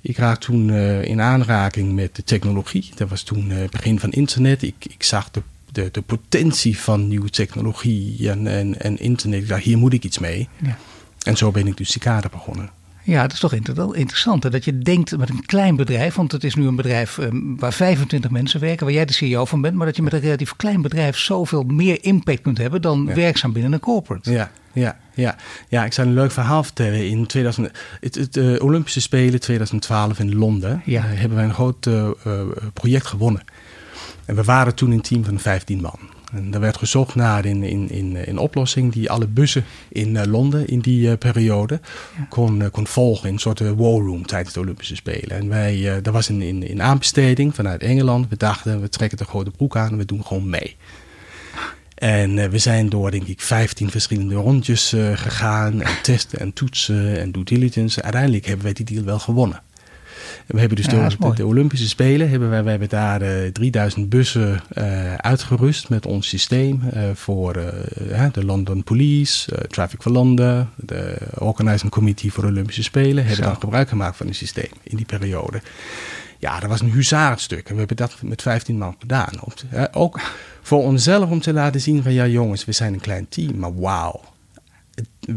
[0.00, 0.70] ik raakte toen
[1.04, 2.90] in aanraking met de technologie.
[2.94, 4.62] Dat was toen het begin van internet.
[4.62, 5.42] Ik, ik zag de
[5.74, 9.42] de, de potentie van nieuwe technologie en, en, en internet.
[9.42, 10.48] Ik dacht, hier moet ik iets mee.
[10.62, 10.78] Ja.
[11.22, 12.70] En zo ben ik dus Cicada begonnen.
[13.04, 14.50] Ja, dat is toch interessant hè?
[14.50, 17.72] dat je denkt met een klein bedrijf, want het is nu een bedrijf um, waar
[17.72, 20.56] 25 mensen werken, waar jij de CEO van bent, maar dat je met een relatief
[20.56, 23.14] klein bedrijf zoveel meer impact kunt hebben dan ja.
[23.14, 24.30] werkzaam binnen een corporate.
[24.30, 25.36] Ja, ja, ja.
[25.68, 27.08] ja, ik zou een leuk verhaal vertellen.
[27.08, 31.04] In 2000, het, het uh, Olympische Spelen 2012 in Londen ja.
[31.04, 32.10] uh, hebben wij een groot uh,
[32.72, 33.44] project gewonnen.
[34.24, 35.98] En we waren toen een team van 15 man.
[36.32, 40.22] En er werd gezocht naar een in, in, in oplossing die alle bussen in uh,
[40.24, 41.80] Londen in die uh, periode
[42.16, 42.26] ja.
[42.28, 43.28] kon, kon volgen.
[43.28, 45.36] In een soort war room tijdens de Olympische Spelen.
[45.36, 48.28] En wij, dat was een in, in aanbesteding vanuit Engeland.
[48.28, 50.76] We dachten, we trekken de grote broek aan en we doen gewoon mee.
[51.94, 55.82] En we zijn door, denk ik, 15 verschillende rondjes gegaan.
[55.82, 58.02] En testen en toetsen en due diligence.
[58.02, 59.62] Uiteindelijk hebben wij die deal wel gewonnen.
[60.46, 64.08] We hebben dus ja, de, de, Olympische Spelen, hebben wij, wij hebben daar uh, 3000
[64.08, 67.52] bussen uh, uitgerust met ons systeem uh, voor
[68.32, 73.60] de London Police, Traffic for London, de Organizing Committee voor de Olympische Spelen, hebben dan
[73.60, 75.62] gebruik gemaakt van het systeem in die periode.
[76.38, 79.32] Ja, dat was een huzarenstuk en we hebben dat met 15 man gedaan.
[79.92, 80.20] ook
[80.62, 83.74] voor onszelf om te laten zien van ja jongens, we zijn een klein team, maar
[83.74, 84.20] wauw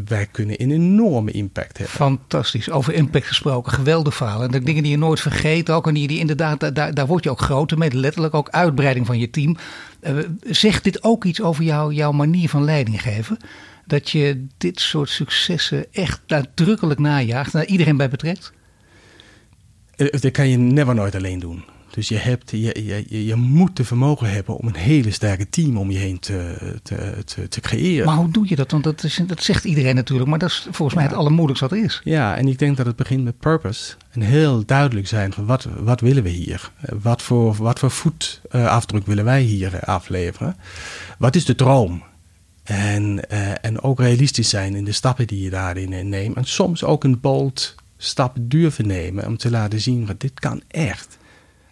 [0.05, 1.95] wij kunnen een enorme impact hebben.
[1.95, 2.69] Fantastisch.
[2.69, 3.71] Over impact gesproken.
[3.71, 4.43] Geweldig verhaal.
[4.43, 5.87] En de dingen die je nooit vergeet ook.
[5.87, 7.93] En die, die inderdaad, daar, daar word je ook groter mee.
[7.93, 9.57] Letterlijk ook uitbreiding van je team.
[10.01, 13.37] Uh, zegt dit ook iets over jou, jouw manier van leiding geven?
[13.85, 17.55] Dat je dit soort successen echt nadrukkelijk najaagt.
[17.55, 18.53] En iedereen bij betrekt?
[19.97, 21.63] Uh, dat kan je never nooit alleen doen.
[21.97, 25.77] Dus je, hebt, je, je, je moet de vermogen hebben om een hele sterke team
[25.77, 28.05] om je heen te, te, te, te creëren.
[28.05, 28.71] Maar hoe doe je dat?
[28.71, 31.77] Want dat, is, dat zegt iedereen natuurlijk, maar dat is volgens mij het allermoeilijkste wat
[31.77, 32.01] er is.
[32.03, 33.95] Ja, en ik denk dat het begint met purpose.
[34.11, 36.71] En heel duidelijk zijn van wat, wat willen we hier?
[37.01, 40.55] Wat voor, wat voor voetafdruk willen wij hier afleveren?
[41.17, 42.03] Wat is de droom?
[42.63, 46.35] En, uh, en ook realistisch zijn in de stappen die je daarin neemt.
[46.35, 51.17] En soms ook een bold stap durven nemen om te laten zien dit kan echt.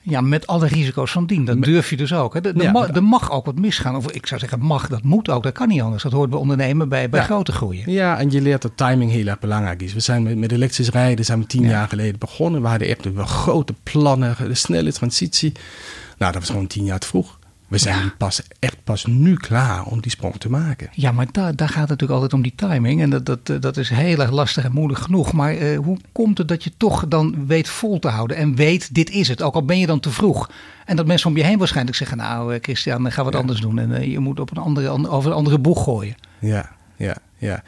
[0.07, 1.45] Ja, met alle risico's van dien.
[1.45, 2.33] Dat durf je dus ook.
[2.33, 2.41] Hè.
[2.41, 3.95] Er, ja, mag, mag ook wat misgaan.
[3.95, 5.43] Of ik zou zeggen, mag, dat moet ook.
[5.43, 6.03] Dat kan niet anders.
[6.03, 7.25] Dat hoort bij ondernemen bij, bij ja.
[7.25, 7.91] grote groeien.
[7.91, 9.93] Ja, en je leert dat timing heel erg belangrijk is.
[9.93, 11.69] We zijn met, met elektrisch rijden zijn we tien ja.
[11.69, 12.61] jaar geleden begonnen.
[12.61, 15.51] We hadden echt grote plannen, de snelle transitie.
[16.17, 17.37] Nou, dat was gewoon tien jaar te vroeg.
[17.67, 18.13] We zijn Ja.
[18.17, 20.89] pas, echt pas nu klaar om die sprong te maken.
[20.93, 23.01] Ja, maar daar, daar gaat het natuurlijk altijd om die timing.
[23.01, 25.33] En dat, dat, eh, dat is heel erg lastig en moeilijk genoeg.
[25.33, 28.95] Maar eh, hoe komt het dat je toch dan weet vol te houden en weet
[28.95, 29.41] dit is het?
[29.41, 30.49] Ook al ben je dan te vroeg.
[30.85, 33.39] En dat mensen om je heen waarschijnlijk zeggen, nou eh, Christian, ga wat Ja.
[33.39, 33.79] anders doen.
[33.79, 36.15] En je moet op een andere, an- over een andere boeg gooien.
[36.39, 37.63] Ja, ja, ja.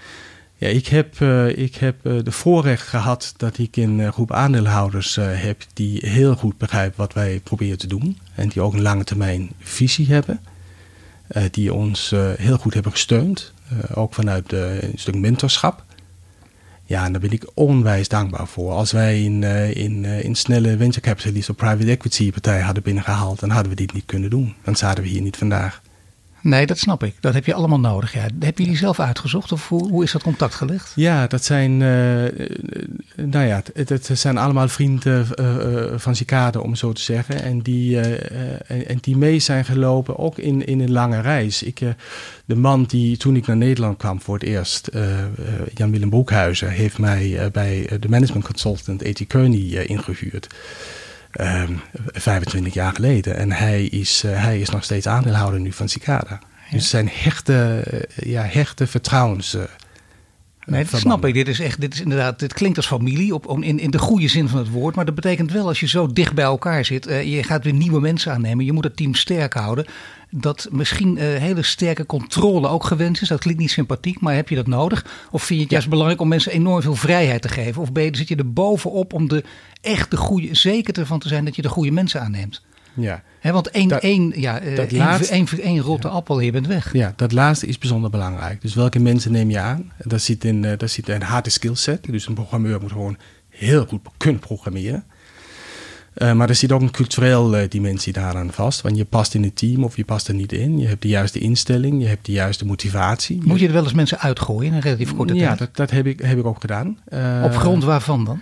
[0.60, 1.22] Ja, ik heb,
[1.56, 6.98] ik heb de voorrecht gehad dat ik een groep aandeelhouders heb die heel goed begrijpen
[6.98, 8.18] wat wij proberen te doen.
[8.38, 10.40] En die ook een lange termijn visie hebben.
[11.28, 13.54] Eh, die ons eh, heel goed hebben gesteund.
[13.70, 15.84] eh, ook vanuit eh, een stuk mentorschap.
[16.86, 18.72] Ja, daar ben ik onwijs dankbaar voor.
[18.72, 23.50] Als wij in, in, in snelle venture capitalist of private equity partij hadden binnengehaald, dan
[23.50, 24.54] hadden we dit niet kunnen doen.
[24.64, 25.82] Dan zaten we hier niet vandaag.
[26.42, 27.16] Nee, dat snap ik.
[27.20, 28.14] Dat heb je allemaal nodig.
[28.14, 28.26] Ja.
[28.40, 30.92] Heb je die zelf uitgezocht of hoe, hoe is dat contact gelegd?
[30.96, 32.32] Ja, dat zijn, eh, eh,
[33.16, 37.42] nou ja, het, het zijn allemaal vrienden eh, van Cicade, om zo te zeggen.
[37.42, 41.64] En die, en, en die mee zijn gelopen, ook in, in een lange reis.
[41.64, 41.80] Ik,
[42.46, 44.90] de man die toen ik naar Nederland kwam voor het eerst,
[45.74, 49.28] Jan-Willem Broekhuizen, heeft mij bij de management consultant A.T.
[49.28, 50.48] Kearney eh, ingehuurd.
[51.32, 51.74] Ehm,
[52.14, 53.38] 25 jaar geleden.
[53.38, 56.40] En hij is, eh, hij is nog steeds aandeelhouder nu van Cicada.
[56.72, 59.58] Dus zijn hechte, eh, ja, hechte vertrouwens.
[60.68, 61.20] Nee, dat verbanden.
[61.20, 61.34] snap ik.
[61.46, 63.98] Dit is echt, dit is inderdaad, dit klinkt als familie op, om- in, in de
[64.00, 64.96] goede zin van het woord.
[64.96, 67.74] Maar dat betekent wel als je zo dicht bij elkaar zit, eh, je gaat weer
[67.74, 68.66] nieuwe mensen aannemen.
[68.66, 69.86] Je moet het team sterk houden.
[70.30, 73.28] Dat misschien eh, hele sterke controle ook gewenst is.
[73.28, 75.06] Dat klinkt niet sympathiek, maar heb je dat nodig?
[75.32, 77.82] Of vind je het juist belangrijk om mensen enorm veel vrijheid te geven?
[77.82, 79.44] Of ben je, zit je er bovenop om de
[79.82, 82.62] echt de goede, zeker ervan te zijn dat je de goede mensen aanneemt?
[82.98, 83.24] Ja.
[83.40, 86.46] Hè, want één, Dat- één, ja, eh, dat één, laatste- één, één rotte appel en
[86.46, 86.94] je bent weg.
[86.94, 88.62] ja, dat laatste is bijzonder belangrijk.
[88.62, 89.92] Dus welke mensen neem je aan?
[90.04, 92.04] Daar zit een, eh, daar zit een harde skillset.
[92.12, 93.18] Dus een programmeur moet gewoon
[93.50, 95.04] heel goed kunnen programmeren.
[96.14, 98.82] Eh, maar er zit ook een cultureel eh, dimensie daaraan vast.
[98.82, 100.80] Want je past in het team of je past er niet in.
[100.80, 103.42] Je hebt de juiste instelling, je hebt de juiste motivatie.
[103.44, 105.60] Moet je er wel eens mensen uitgooien in een relatief korte ja, tijd?
[105.60, 106.98] dat, dat heb, ik, heb ik ook gedaan.
[107.06, 108.42] Eh, Op grond waarvan dan?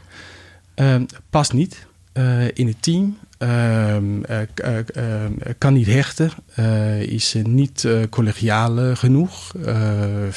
[0.74, 3.18] Ehm, past niet eh, in het team.
[3.46, 6.32] Ehm, eh, eh, ehm, kan niet hechten.
[6.56, 9.54] eh, is eh, niet eh, collegiaal eh, genoeg.
[9.66, 10.32] Eh, eh,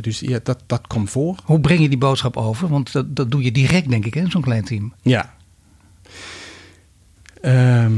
[0.00, 1.36] dus ja, dat, dat komt voor.
[1.44, 2.68] Hoe breng je die boodschap over?
[2.68, 4.92] Want dat, dat doe je direct, denk ik, in zo'n klein team.
[5.02, 5.34] Ja.
[7.40, 7.92] Ehm,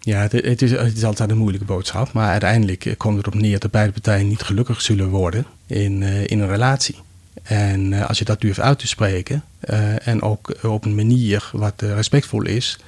[0.00, 2.12] ja, het, het is, het is altijd een moeilijke boodschap.
[2.12, 6.02] Maar uiteindelijk eh, komt het erop neer dat beide partijen niet gelukkig zullen worden in,
[6.02, 6.96] eh, in een relatie.
[7.42, 11.50] En eh, als je dat durft uit te spreken eh, en ook op een manier
[11.52, 12.78] wat eh, respectvol is,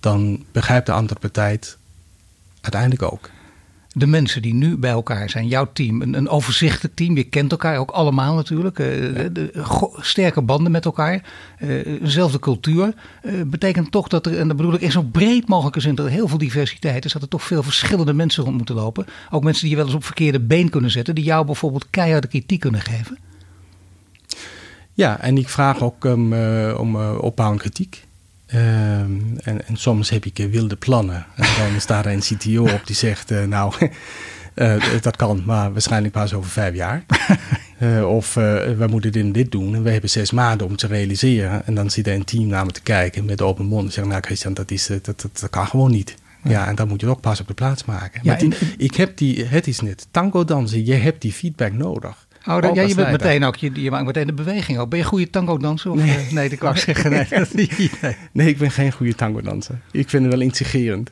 [0.00, 1.78] dan begrijpt de andere partij het
[2.60, 3.30] uiteindelijk ook.
[3.92, 7.16] De mensen die nu bij elkaar zijn, jouw team, een, een overzichtelijk team.
[7.16, 8.78] Je kent elkaar ook allemaal natuurlijk.
[8.78, 8.86] eh,
[9.32, 11.22] de- sterke banden met elkaar.
[11.58, 11.68] eh,
[12.00, 12.94] dezelfde cultuur.
[13.22, 16.06] eh, betekent toch dat er, en dat bedoel ik in zo breed mogelijke zin, dat
[16.06, 17.12] er heel veel diversiteit is.
[17.12, 19.06] Dat er toch veel verschillende mensen rond moeten lopen.
[19.30, 21.14] Ook mensen die je wel eens op verkeerde been kunnen zetten.
[21.14, 23.18] Die jou bijvoorbeeld keiharde kritiek kunnen geven.
[24.92, 28.06] Ja, en ik vraag ook um, uh, om uh, opbouwende kritiek.
[28.54, 31.26] Um, en, en, soms heb ik uh, wilde plannen.
[31.36, 33.74] En dan staat er een CTO op die zegt: uh, Nou,
[35.00, 37.04] dat kan, maar waarschijnlijk pas over vijf jaar.
[38.18, 39.74] of we moeten dit en dit doen.
[39.74, 41.66] En we hebben zes maanden om te realiseren.
[41.66, 43.84] En dan zit er een team naar me te kijken met open mond.
[43.84, 46.14] En zeggen: Nou, Christian, dat, is, dat, dat, dat kan gewoon niet.
[46.42, 46.50] Ja.
[46.50, 48.20] ja, en dan moet je ook pas op de plaats maken.
[48.22, 50.84] Ja, maar die, ik heb die, het is net tango dansen.
[50.86, 52.26] Je hebt die feedback nodig.
[52.48, 54.88] Oh, ja, je bent meteen ook, je, je maakt meteen de beweging ook.
[54.88, 55.90] Ben je een goede tango danser?
[55.90, 56.08] Of, nee.
[56.08, 57.10] Uh, nee, dat kan ik zeggen.
[57.10, 58.16] Nee, nee.
[58.32, 59.78] nee, ik ben geen goede tango danser.
[59.90, 61.10] Ik vind het wel intrigerend.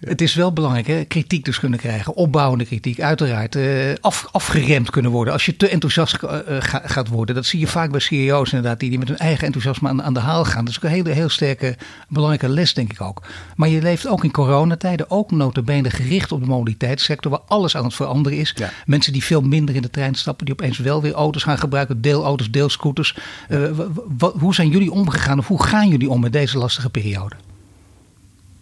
[0.00, 0.08] Ja.
[0.08, 1.04] Het is wel belangrijk, hè?
[1.04, 3.56] kritiek dus kunnen krijgen, opbouwende kritiek, uiteraard.
[3.56, 7.34] Uh, af, afgeremd kunnen worden als je te enthousiast uh, ga, gaat worden.
[7.34, 10.14] Dat zie je vaak bij CEO's inderdaad, die, die met hun eigen enthousiasme aan, aan
[10.14, 10.64] de haal gaan.
[10.64, 11.76] Dat is ook een hele, heel sterke,
[12.08, 13.22] belangrijke les, denk ik ook.
[13.56, 17.84] Maar je leeft ook in coronatijden, ook notabene gericht op de mobiliteitssector, waar alles aan
[17.84, 18.52] het veranderen is.
[18.56, 18.70] Ja.
[18.86, 22.00] Mensen die veel minder in de trein stappen, die opeens wel weer auto's gaan gebruiken,
[22.00, 23.16] deelauto's, deelscooters.
[23.48, 23.70] Uh,
[24.18, 27.36] hoe zijn jullie omgegaan of hoe gaan jullie om met deze lastige periode?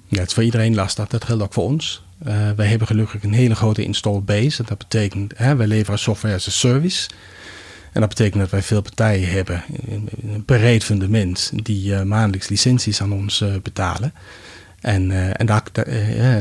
[0.08, 1.06] Ja, het is voor iedereen lastig.
[1.06, 2.04] Dat geldt ook voor ons.
[2.26, 4.62] Uh, wij hebben gelukkig een hele grote install base.
[4.62, 7.08] Dat betekent, hè, wij leveren software as a service.
[7.92, 9.64] En dat betekent dat wij veel partijen hebben,
[10.22, 14.12] een breed fundament, die uh, maandelijks licenties aan ons uh, betalen.
[14.80, 15.62] En, en daar,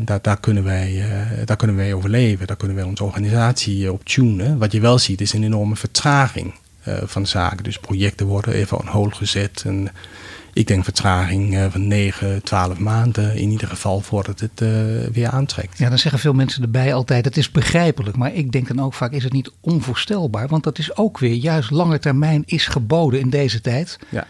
[0.03, 1.05] daar, daar, kunnen wij,
[1.45, 4.57] daar kunnen wij overleven, daar kunnen wij onze organisatie op tunen.
[4.57, 6.53] Wat je wel ziet is een enorme vertraging
[7.03, 7.63] van zaken.
[7.63, 9.63] Dus projecten worden even on hold gezet.
[9.65, 9.89] En,
[10.55, 14.69] ik denk vertraging van 9, 12 maanden in ieder geval voordat het uh,
[15.11, 15.77] weer aantrekt.
[15.77, 18.17] Ja, dan zeggen veel mensen erbij altijd, het is begrijpelijk.
[18.17, 20.47] Maar ik denk dan ook vaak, is het niet onvoorstelbaar?
[20.47, 23.99] Want dat is ook weer, juist lange termijn is geboden in deze tijd.
[24.09, 24.27] Ja.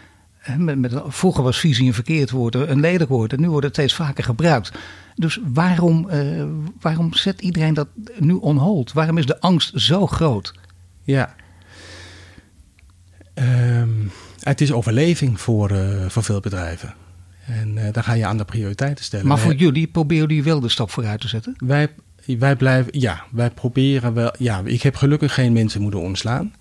[0.56, 3.32] Met, met, vroeger was visie een verkeerd woord, een lelijk woord.
[3.32, 4.72] En nu wordt het steeds vaker gebruikt.
[5.14, 6.44] Dus waarom, uh,
[6.80, 8.92] waarom zet iedereen dat nu on hold?
[8.92, 10.54] Waarom is de angst zo groot?
[11.02, 11.34] Ja.
[13.34, 14.10] Um,
[14.48, 16.94] het is overleving voor, uh, voor veel bedrijven.
[17.46, 19.26] En uh, dan ga je aan de prioriteiten stellen.
[19.26, 21.54] Maar voor jullie proberen jullie wel de stap vooruit te zetten?
[21.58, 21.88] Wij,
[22.38, 24.34] wij blijven, ja, wij proberen wel.
[24.38, 26.54] Ja, ik heb gelukkig geen mensen moeten ontslaan.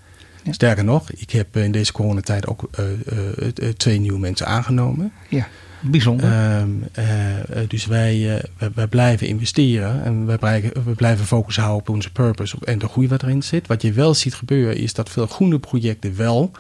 [0.44, 0.52] Ja.
[0.52, 5.12] Sterker nog, ik heb in deze coronatijd ook uh, twee nieuwe mensen aangenomen.
[5.30, 5.48] Ja,
[5.82, 6.60] bijzonder.
[6.60, 6.84] Um,
[7.68, 12.12] dus wij, wij, wij, blijven investeren en wij blijven, we blijven focus houden op onze
[12.12, 13.68] purpose en de groei wat erin zit.
[13.68, 16.52] Wat je wel ziet gebeuren is dat veel groene projecten wel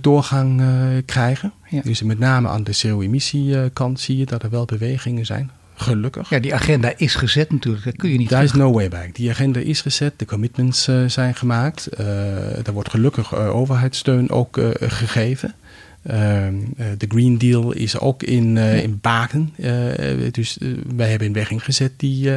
[0.00, 0.62] doorgang
[1.04, 1.52] krijgen.
[1.68, 1.80] Ja.
[1.82, 5.50] Dus met name aan de CO-emissiekant zie je dat er wel bewegingen zijn.
[5.80, 6.30] Gelukkig.
[6.30, 7.84] Ja, die agenda is gezet natuurlijk.
[7.84, 8.28] Dat kun je niet.
[8.28, 9.14] Daar is no way back.
[9.14, 10.12] Die agenda is gezet.
[10.16, 11.88] De commitments uh, zijn gemaakt.
[12.00, 15.54] Uh, er wordt gelukkig uh, overheidssteun ook gegeven.
[16.02, 16.54] Ehm,
[16.98, 18.70] de Green Deal is ook in, ja.
[18.70, 19.54] in baken.
[20.30, 20.58] dus
[20.96, 22.30] wij hebben een weg ingezet die,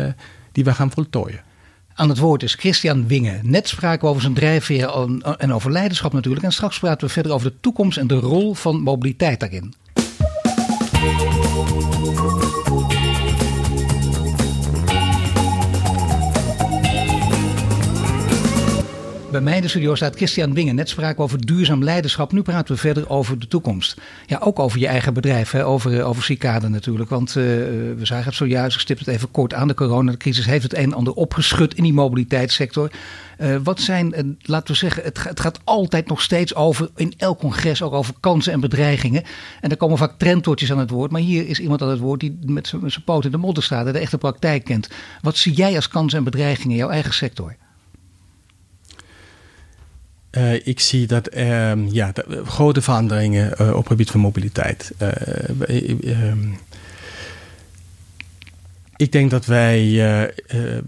[0.52, 1.40] die we gaan voltooien.
[1.96, 3.40] Aan het woord is Christian Winge.
[3.42, 4.90] Net spraken we over zijn drijfveer
[5.38, 6.46] en over leiderschap natuurlijk.
[6.46, 9.74] En straks praten we verder over de toekomst en de rol van mobiliteit daarin.
[19.32, 20.76] Bij mij in de studio staat Christian Wingen.
[20.76, 22.32] Net spraken we over duurzaam leiderschap.
[22.32, 24.02] Nu praten we verder over de toekomst.
[24.26, 25.66] Ja, ook over je eigen bedrijf, hè?
[25.66, 26.38] over, eh, over
[26.70, 27.10] natuurlijk.
[27.10, 29.68] Want uh, we zagen het zojuist, ik het even kort aan.
[29.68, 32.92] De coronacrisis heeft het een en ander opgeschud in die mobiliteitssector.
[33.64, 37.82] Wat zijn, laten we zeggen, het, het, gaat altijd nog steeds over, in elk congres,
[37.82, 39.24] ook over kansen en bedreigingen.
[39.62, 41.12] En daar komen vaak trendtoortjes aan het woord.
[41.12, 43.86] Maar hier is iemand aan het woord die met zijn poot in de modder staat
[43.86, 44.90] en de echte praktijk kent.
[45.22, 47.56] Wat zie jij als kansen en bedreigingen in jouw eigen sector?
[50.38, 52.14] Uh, ik zie dat uh, ja,
[52.46, 54.92] grote veranderingen uh, op het gebied van mobiliteit.
[55.02, 55.12] Uh,
[58.96, 60.32] ik denk dat wij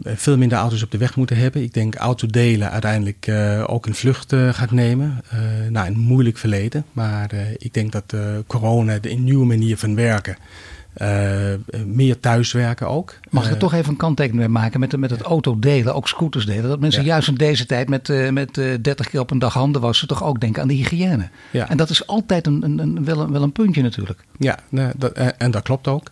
[0.04, 1.64] veel minder auto's op de weg moeten hebben.
[1.64, 3.32] Ik denk autodelen uiteindelijk
[3.66, 5.24] ook een vlucht gaat nemen.
[5.70, 6.86] nou, een moeilijk verleden.
[6.92, 8.14] Maar ik denk dat
[8.48, 10.38] corona de nieuwe manier van werken
[11.86, 13.16] meer thuiswerken ook.
[13.30, 16.08] Mag ik er uh, toch even een kanttekening mee maken met, met het autodelen, ook
[16.08, 16.70] scooters delen?
[16.70, 17.08] Dat mensen ja.
[17.08, 20.40] juist in deze tijd met, met 30 keer op een dag handen wassen toch ook
[20.40, 21.30] denken aan de hygiëne.
[21.52, 21.70] Ja.
[21.70, 24.20] En dat is altijd een, een, een, wel, een, wel een puntje natuurlijk.
[24.38, 26.12] Ja, nou, dat, en dat klopt ook.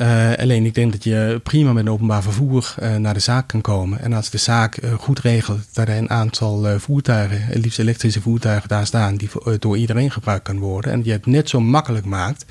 [0.00, 3.60] Uh, alleen ik denk dat je prima met openbaar vervoer uh, naar de zaak kan
[3.60, 4.00] komen.
[4.00, 8.68] En als de zaak uh, goed regelt dat er een aantal voertuigen, liefst elektrische voertuigen
[8.68, 9.28] daar staan, die
[9.58, 10.92] door iedereen gebruikt kan worden.
[10.92, 12.44] En die het net zo makkelijk maakt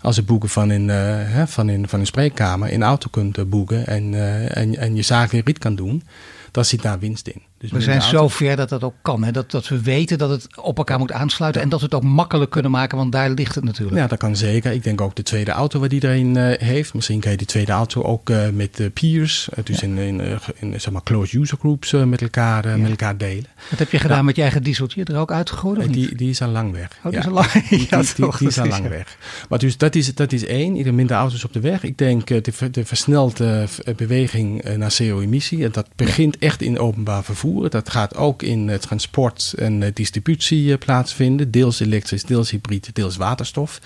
[0.00, 3.86] als het boeken van een, hè, van in, van een spreekkamer in auto kunt boeken
[3.86, 4.14] en,
[4.54, 6.02] en, en je zaak in riet kan doen.
[6.50, 7.42] Dan zit daar winst in.
[7.62, 9.24] Dus we zijn zo ver dat dat ook kan.
[9.24, 9.30] Hè?
[9.30, 11.60] Dat, dat we weten dat het op elkaar moet aansluiten.
[11.60, 11.66] Ja.
[11.66, 13.96] En dat we het ook makkelijk kunnen maken, want daar ligt het natuurlijk.
[13.96, 14.72] Ja, dat kan zeker.
[14.72, 16.94] Ik denk ook de tweede auto wat iedereen uh, heeft.
[16.94, 19.48] Misschien kan je die tweede auto ook uh, met peers.
[19.64, 19.86] dus ja.
[19.86, 22.76] in, in, in, zeg maar closed user groups met, elkaar, ja.
[22.76, 23.46] met elkaar delen.
[23.70, 25.04] Wat heb je gedaan met je eigen dieseltje?
[25.04, 25.92] Er ook uitgegooid?
[25.92, 26.98] Die, die is al lang weg.
[27.04, 29.16] Oh, die is al lang, die, die, die, die is al lang weg.
[29.48, 30.76] Maar dus dat is, dat is één.
[30.76, 31.82] Ieder minder auto's op de weg.
[31.82, 35.70] Ik denk de, de versnelde beweging naar CO-emissie.
[35.70, 37.51] Dat begint echt in openbaar vervoer.
[37.68, 41.50] Dat gaat ook in transport en distributie plaatsvinden.
[41.50, 43.80] Deels elektrisch, deels hybride, deels waterstof.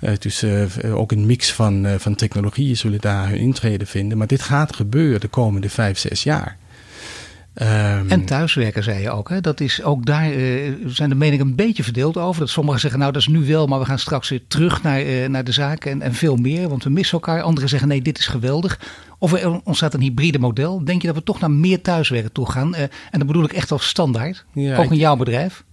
[0.00, 0.44] Uh, dus
[0.84, 4.18] ook een mix van, van technologieën zullen daar hun intrede vinden.
[4.18, 6.58] Maar dit gaat gebeuren de komende vijf, zes jaar.
[7.62, 9.28] Um, en thuiswerken, zei je ook.
[9.28, 9.40] Hè?
[9.40, 10.32] Dat is ook daar
[10.86, 12.40] zijn de meningen een beetje verdeeld over.
[12.40, 15.30] Dat sommigen zeggen, nou dat is nu wel, maar we gaan straks weer terug naar,
[15.30, 17.42] naar de zaken en, en veel meer, want we missen elkaar.
[17.42, 18.80] Anderen zeggen, nee, dit is geweldig.
[19.18, 20.84] Of er ontstaat een hybride model.
[20.84, 22.74] Denk je dat we toch naar meer thuiswerken toe gaan?
[22.74, 24.44] Uh, en dat bedoel ik echt als standaard.
[24.52, 25.64] Ja, ook in jouw bedrijf.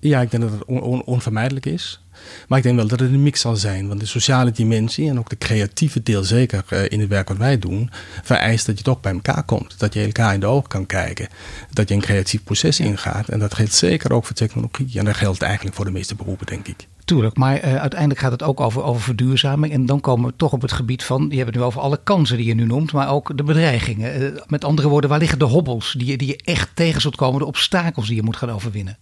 [0.00, 2.03] Ja, ik denk dat het on on onvermijdelijk is.
[2.48, 3.88] Maar ik denk wel dat het een mix zal zijn.
[3.88, 7.36] Want de sociale dimensie en ook de creatieve deel, zeker uh, in het werk wat
[7.36, 7.90] wij doen,
[8.22, 9.78] vereist dat je toch bij elkaar komt.
[9.78, 11.28] Dat je elkaar in de ogen kan kijken.
[11.72, 13.28] Dat je een creatief proces ingaat.
[13.28, 14.98] En dat geldt zeker ook voor technologie.
[14.98, 16.86] En dat geldt eigenlijk voor de meeste beroepen, denk ik.
[17.04, 19.72] Tuurlijk, maar uh, uiteindelijk gaat het ook over, over verduurzaming.
[19.72, 22.00] En dan komen we toch op het gebied van, je hebt het nu over alle
[22.04, 24.22] kansen die je nu noemt, maar ook de bedreigingen.
[24.22, 27.16] Uh, met andere woorden, waar liggen de hobbels die je, die je echt tegen zult
[27.16, 28.98] komen, de obstakels die je moet gaan overwinnen?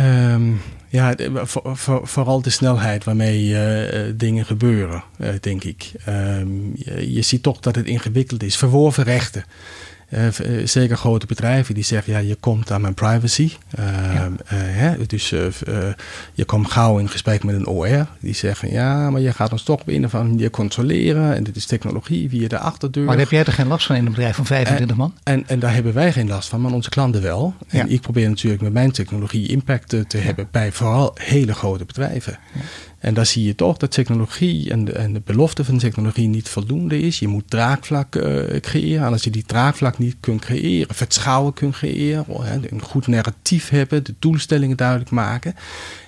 [0.00, 0.60] Um,
[0.96, 1.14] ja,
[1.46, 5.02] voor, voor, vooral de snelheid waarmee uh, dingen gebeuren,
[5.40, 5.92] denk ik.
[6.74, 8.56] Je, je, ziet toch dat het ingewikkeld is.
[8.56, 9.44] Verworven rechten.
[10.08, 10.26] Uh,
[10.64, 13.52] zeker grote bedrijven die zeggen, ja, je komt aan mijn privacy.
[13.78, 14.30] Uh, ja.
[14.48, 15.28] hè, dus
[16.34, 18.06] je komt gauw in gesprek met een OR.
[18.20, 21.34] Die zeggen, ja, maar je gaat ons toch op een of andere manier controleren.
[21.34, 23.04] En dit is technologie via de achterdeur.
[23.04, 25.14] Maar heb jij er geen last van in een bedrijf van 25 man?
[25.22, 27.54] En, en daar hebben wij geen last van, maar onze klanten wel.
[27.68, 27.94] En ja.
[27.94, 32.38] ik probeer natuurlijk met mijn technologie impact te, hebben bij vooral hele grote bedrijven.
[33.06, 36.48] En daar zie je toch dat technologie en de, en de belofte van technologie niet
[36.48, 37.18] voldoende is.
[37.18, 39.06] Je moet draagvlak uh, creëren.
[39.06, 42.24] En als je die draagvlak niet kunt creëren, vertrouwen kunt creëren,
[42.70, 45.54] een goed narratief hebben, de doelstellingen duidelijk maken,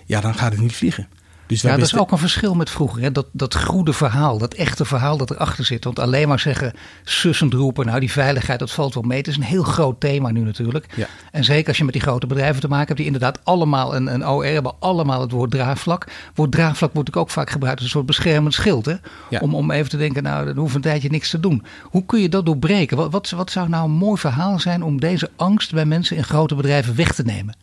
[0.06, 1.08] ja, dan gaat het niet vliegen.
[1.48, 3.02] Dus ja, dat is ook een verschil met vroeger.
[3.02, 3.12] Hè?
[3.12, 5.84] Dat, dat goede verhaal, dat echte verhaal dat erachter zit.
[5.84, 6.72] Want alleen maar zeggen,
[7.04, 9.18] sussend roepen, nou die veiligheid, dat valt wel mee.
[9.18, 10.86] Het is een heel groot thema nu natuurlijk.
[10.94, 11.06] Ja.
[11.32, 14.14] En zeker als je met die grote bedrijven te maken hebt, die inderdaad allemaal een,
[14.14, 16.06] een OR hebben, allemaal het woord draagvlak.
[16.34, 18.86] Woord draagvlak wordt ook vaak gebruikt als een soort beschermend schild.
[18.86, 18.94] Hè?
[19.40, 21.64] Om, om even te denken, nou dan hoeft een tijdje niks te doen.
[21.82, 22.96] Hoe kun je dat doorbreken?
[22.96, 26.24] Wat, wat, wat zou nou een mooi verhaal zijn om deze angst bij mensen in
[26.24, 27.54] grote bedrijven weg te nemen?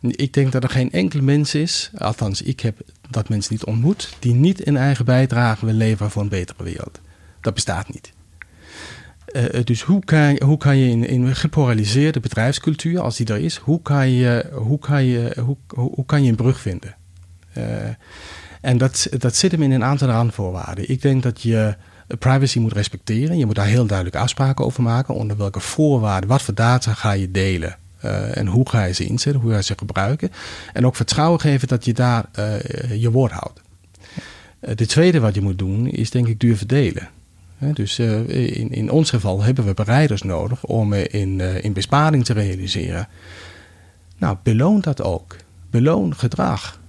[0.00, 2.80] Ik denk dat er geen enkele mens is, althans ik heb
[3.10, 7.00] dat mensen niet ontmoet, die niet in eigen bijdrage wil leveren voor een betere wereld.
[7.40, 8.12] Dat bestaat niet.
[9.32, 13.56] Uh, dus hoe kan, hoe kan je in, een gepolariseerde bedrijfscultuur, als die er is,
[13.56, 16.96] hoe kan je, hoe kan je, hoe, hoe kan je een brug vinden?
[17.58, 17.64] Uh,
[18.60, 20.90] en dat, dat zit hem in een aantal randvoorwaarden.
[20.90, 21.76] Ik denk dat je
[22.18, 23.38] privacy moet respecteren.
[23.38, 25.14] Je moet daar heel duidelijk afspraken over maken.
[25.14, 27.76] Onder welke voorwaarden, wat voor data ga je delen?
[28.04, 30.30] Uh, en hoe ga je ze inzetten, hoe ga je ze gebruiken.
[30.72, 33.60] En ook vertrouwen geven dat je daar uh, je woord houdt.
[34.60, 37.08] Uh, de tweede wat je moet doen is denk ik durven delen.
[37.58, 43.08] dus in, in ons geval hebben we bereiders nodig om in, in besparing te realiseren.
[44.18, 45.36] Nou, beloon dat ook.
[45.70, 46.80] Beloon gedrag.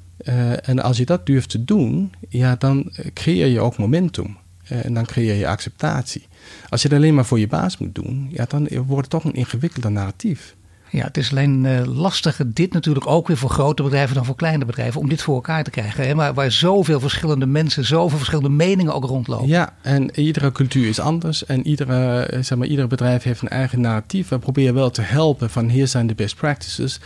[0.61, 4.37] en als je dat durft te doen, ja, dan creëer je ook momentum.
[4.63, 6.27] en dan creëer je acceptatie.
[6.69, 9.23] Als je het alleen maar voor je baas moet doen, ja, dan wordt het toch
[9.23, 10.55] een ingewikkelder narratief.
[10.91, 14.65] Ja, het is alleen uh, dit natuurlijk ook weer voor grote bedrijven dan voor kleine
[14.65, 16.07] bedrijven om dit voor elkaar te krijgen.
[16.07, 16.15] Hè?
[16.15, 19.47] Maar waar zoveel verschillende mensen, zoveel verschillende meningen ook rondlopen.
[19.47, 23.49] Ja, en iedere cultuur is anders en iedere, eh, zeg maar, iedere bedrijf heeft een
[23.49, 24.27] eigen narratief.
[24.27, 26.99] We proberen wel te helpen van hier zijn de best practices.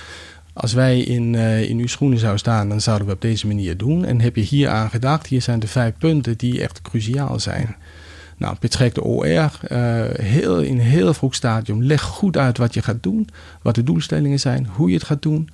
[0.53, 3.77] Als wij in, uh, in uw schoenen zouden staan, dan zouden we op deze manier
[3.77, 4.05] doen.
[4.05, 7.75] En heb je hier aan gedacht, hier zijn de vijf punten die echt cruciaal zijn.
[8.43, 9.49] Nou, betrek de OR uh,
[10.19, 11.83] heel, in een heel vroeg stadium.
[11.83, 13.29] Leg goed uit wat je gaat doen,
[13.61, 15.49] wat de doelstellingen zijn, hoe je het gaat doen.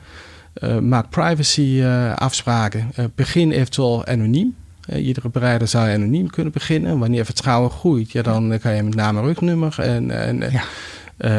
[0.64, 2.92] Uh, maak privacy uh, afspraken.
[3.16, 4.56] begin eventueel anoniem.
[4.96, 7.00] iedere bereider zou anoniem kunnen beginnen.
[7.00, 10.64] Wanneer vertrouwen groeit, ja, dan kan je met name rugnummer en, en ja.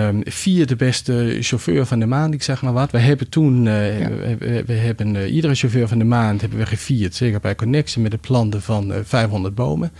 [0.08, 2.90] Um, vier de beste chauffeur van de maand, ik zeg maar wat.
[2.90, 4.08] We hebben toen, uh, ja.
[4.38, 8.02] we, we, hebben uh, iedere chauffeur van de maand hebben we gevierd, zeker bij Connectie,
[8.02, 9.92] met het planten van uh, 500 bomen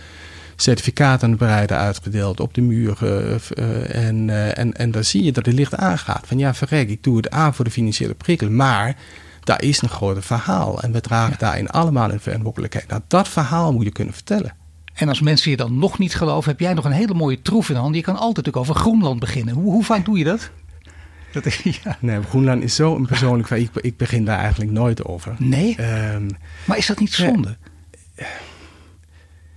[0.61, 2.97] certificaten aan bereiden uitgedeeld op de muur.
[3.03, 6.27] Uh, en, uh, en, en dan zie je dat het licht aangaat.
[6.27, 8.49] Van ja, verrek, ik doe het aan voor de financiële prikkel.
[8.49, 8.95] Maar
[9.43, 10.81] daar is een groot verhaal.
[10.81, 12.87] En we dragen daarin allemaal een verantwoordelijkheid.
[12.87, 14.55] Nou, dat verhaal moet je kunnen vertellen.
[14.93, 17.69] En als mensen je dan nog niet geloven, heb jij nog een hele mooie troef
[17.69, 17.95] in handen.
[17.95, 19.53] Je kan altijd natuurlijk over Groenland beginnen.
[19.53, 20.49] Hoe, hoe vaak doe je dat?
[21.33, 21.53] dat
[21.83, 21.97] ja.
[21.99, 23.49] Nee, Groenland is zo een persoonlijk...
[23.49, 25.35] ik, ik begin daar eigenlijk nooit over.
[25.37, 25.77] Nee?
[26.13, 26.29] Um,
[26.65, 27.57] maar is dat niet zonde?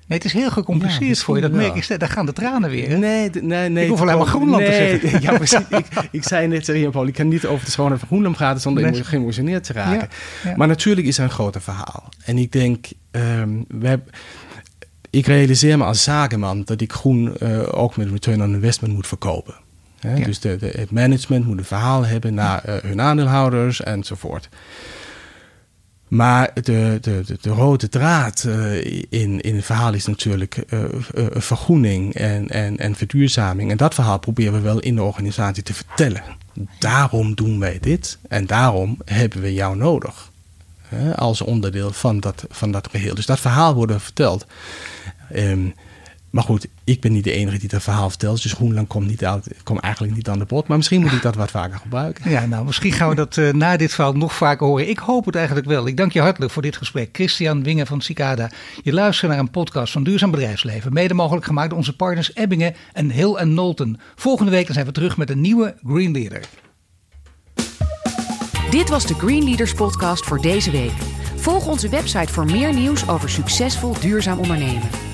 [0.06, 1.42] Nee, het is heel gecompliceerd voor je.
[1.42, 1.98] Dat merk ik.
[1.98, 2.98] Daar gaan de tranen weer.
[2.98, 3.84] Nee, nee, nee.
[3.84, 5.22] Ik hoef alleen maar Groenland nee, te zeggen.
[5.30, 5.58] Ja, precies.
[5.68, 8.60] ik, ik zei net tegen Paul, ik kan niet over de schoonheid van Groenland praten
[8.60, 9.04] zonder nee.
[9.04, 10.08] geëmotioneerd te raken.
[10.42, 10.56] Ja, ja.
[10.56, 12.08] Maar natuurlijk is er een groter verhaal.
[12.24, 14.08] En ik denk, um, we hebben,
[15.10, 19.06] ik realiseer me als zakenman dat ik groen uh, ook met return on investment moet
[19.06, 19.54] verkopen.
[20.00, 20.24] Hè?
[20.24, 24.48] Dus de, de, het management moet een verhaal hebben naar uh, hun aandeelhouders enzovoort.
[26.08, 30.80] Maar de, de, de, de rode draad uh, in, in het verhaal is natuurlijk uh,
[31.14, 33.70] uh, vergroening en, en, en verduurzaming.
[33.70, 36.22] En dat verhaal proberen we wel in de organisatie te vertellen.
[36.78, 40.30] Daarom doen wij dit en daarom hebben we jou nodig.
[41.14, 43.14] als onderdeel van dat, van dat geheel.
[43.14, 44.46] Dus dat verhaal wordt verteld.
[45.36, 45.74] Um,
[46.34, 48.42] maar goed, ik ben niet de enige die dat verhaal vertelt.
[48.42, 50.66] Dus Groenland komt, niet uit, komt eigenlijk niet aan de bod.
[50.66, 52.30] Maar misschien moet ik dat wat vaker gebruiken.
[52.30, 54.88] Ja, nou, misschien gaan we dat uh, na dit verhaal nog vaker horen.
[54.88, 55.86] Ik hoop het eigenlijk wel.
[55.86, 57.08] Ik dank je hartelijk voor dit gesprek.
[57.12, 58.50] Christian Wingen van Cicada.
[58.82, 60.92] Je luistert naar een podcast van Duurzaam Bedrijfsleven.
[60.92, 64.00] Mede mogelijk gemaakt door onze partners Ebbingen en Hill en Nolten.
[64.14, 66.40] Volgende week zijn we terug met een nieuwe Green Leader.
[68.70, 70.94] Dit was de Green Leaders podcast voor deze week.
[71.36, 75.13] Volg onze website voor meer nieuws over succesvol duurzaam ondernemen.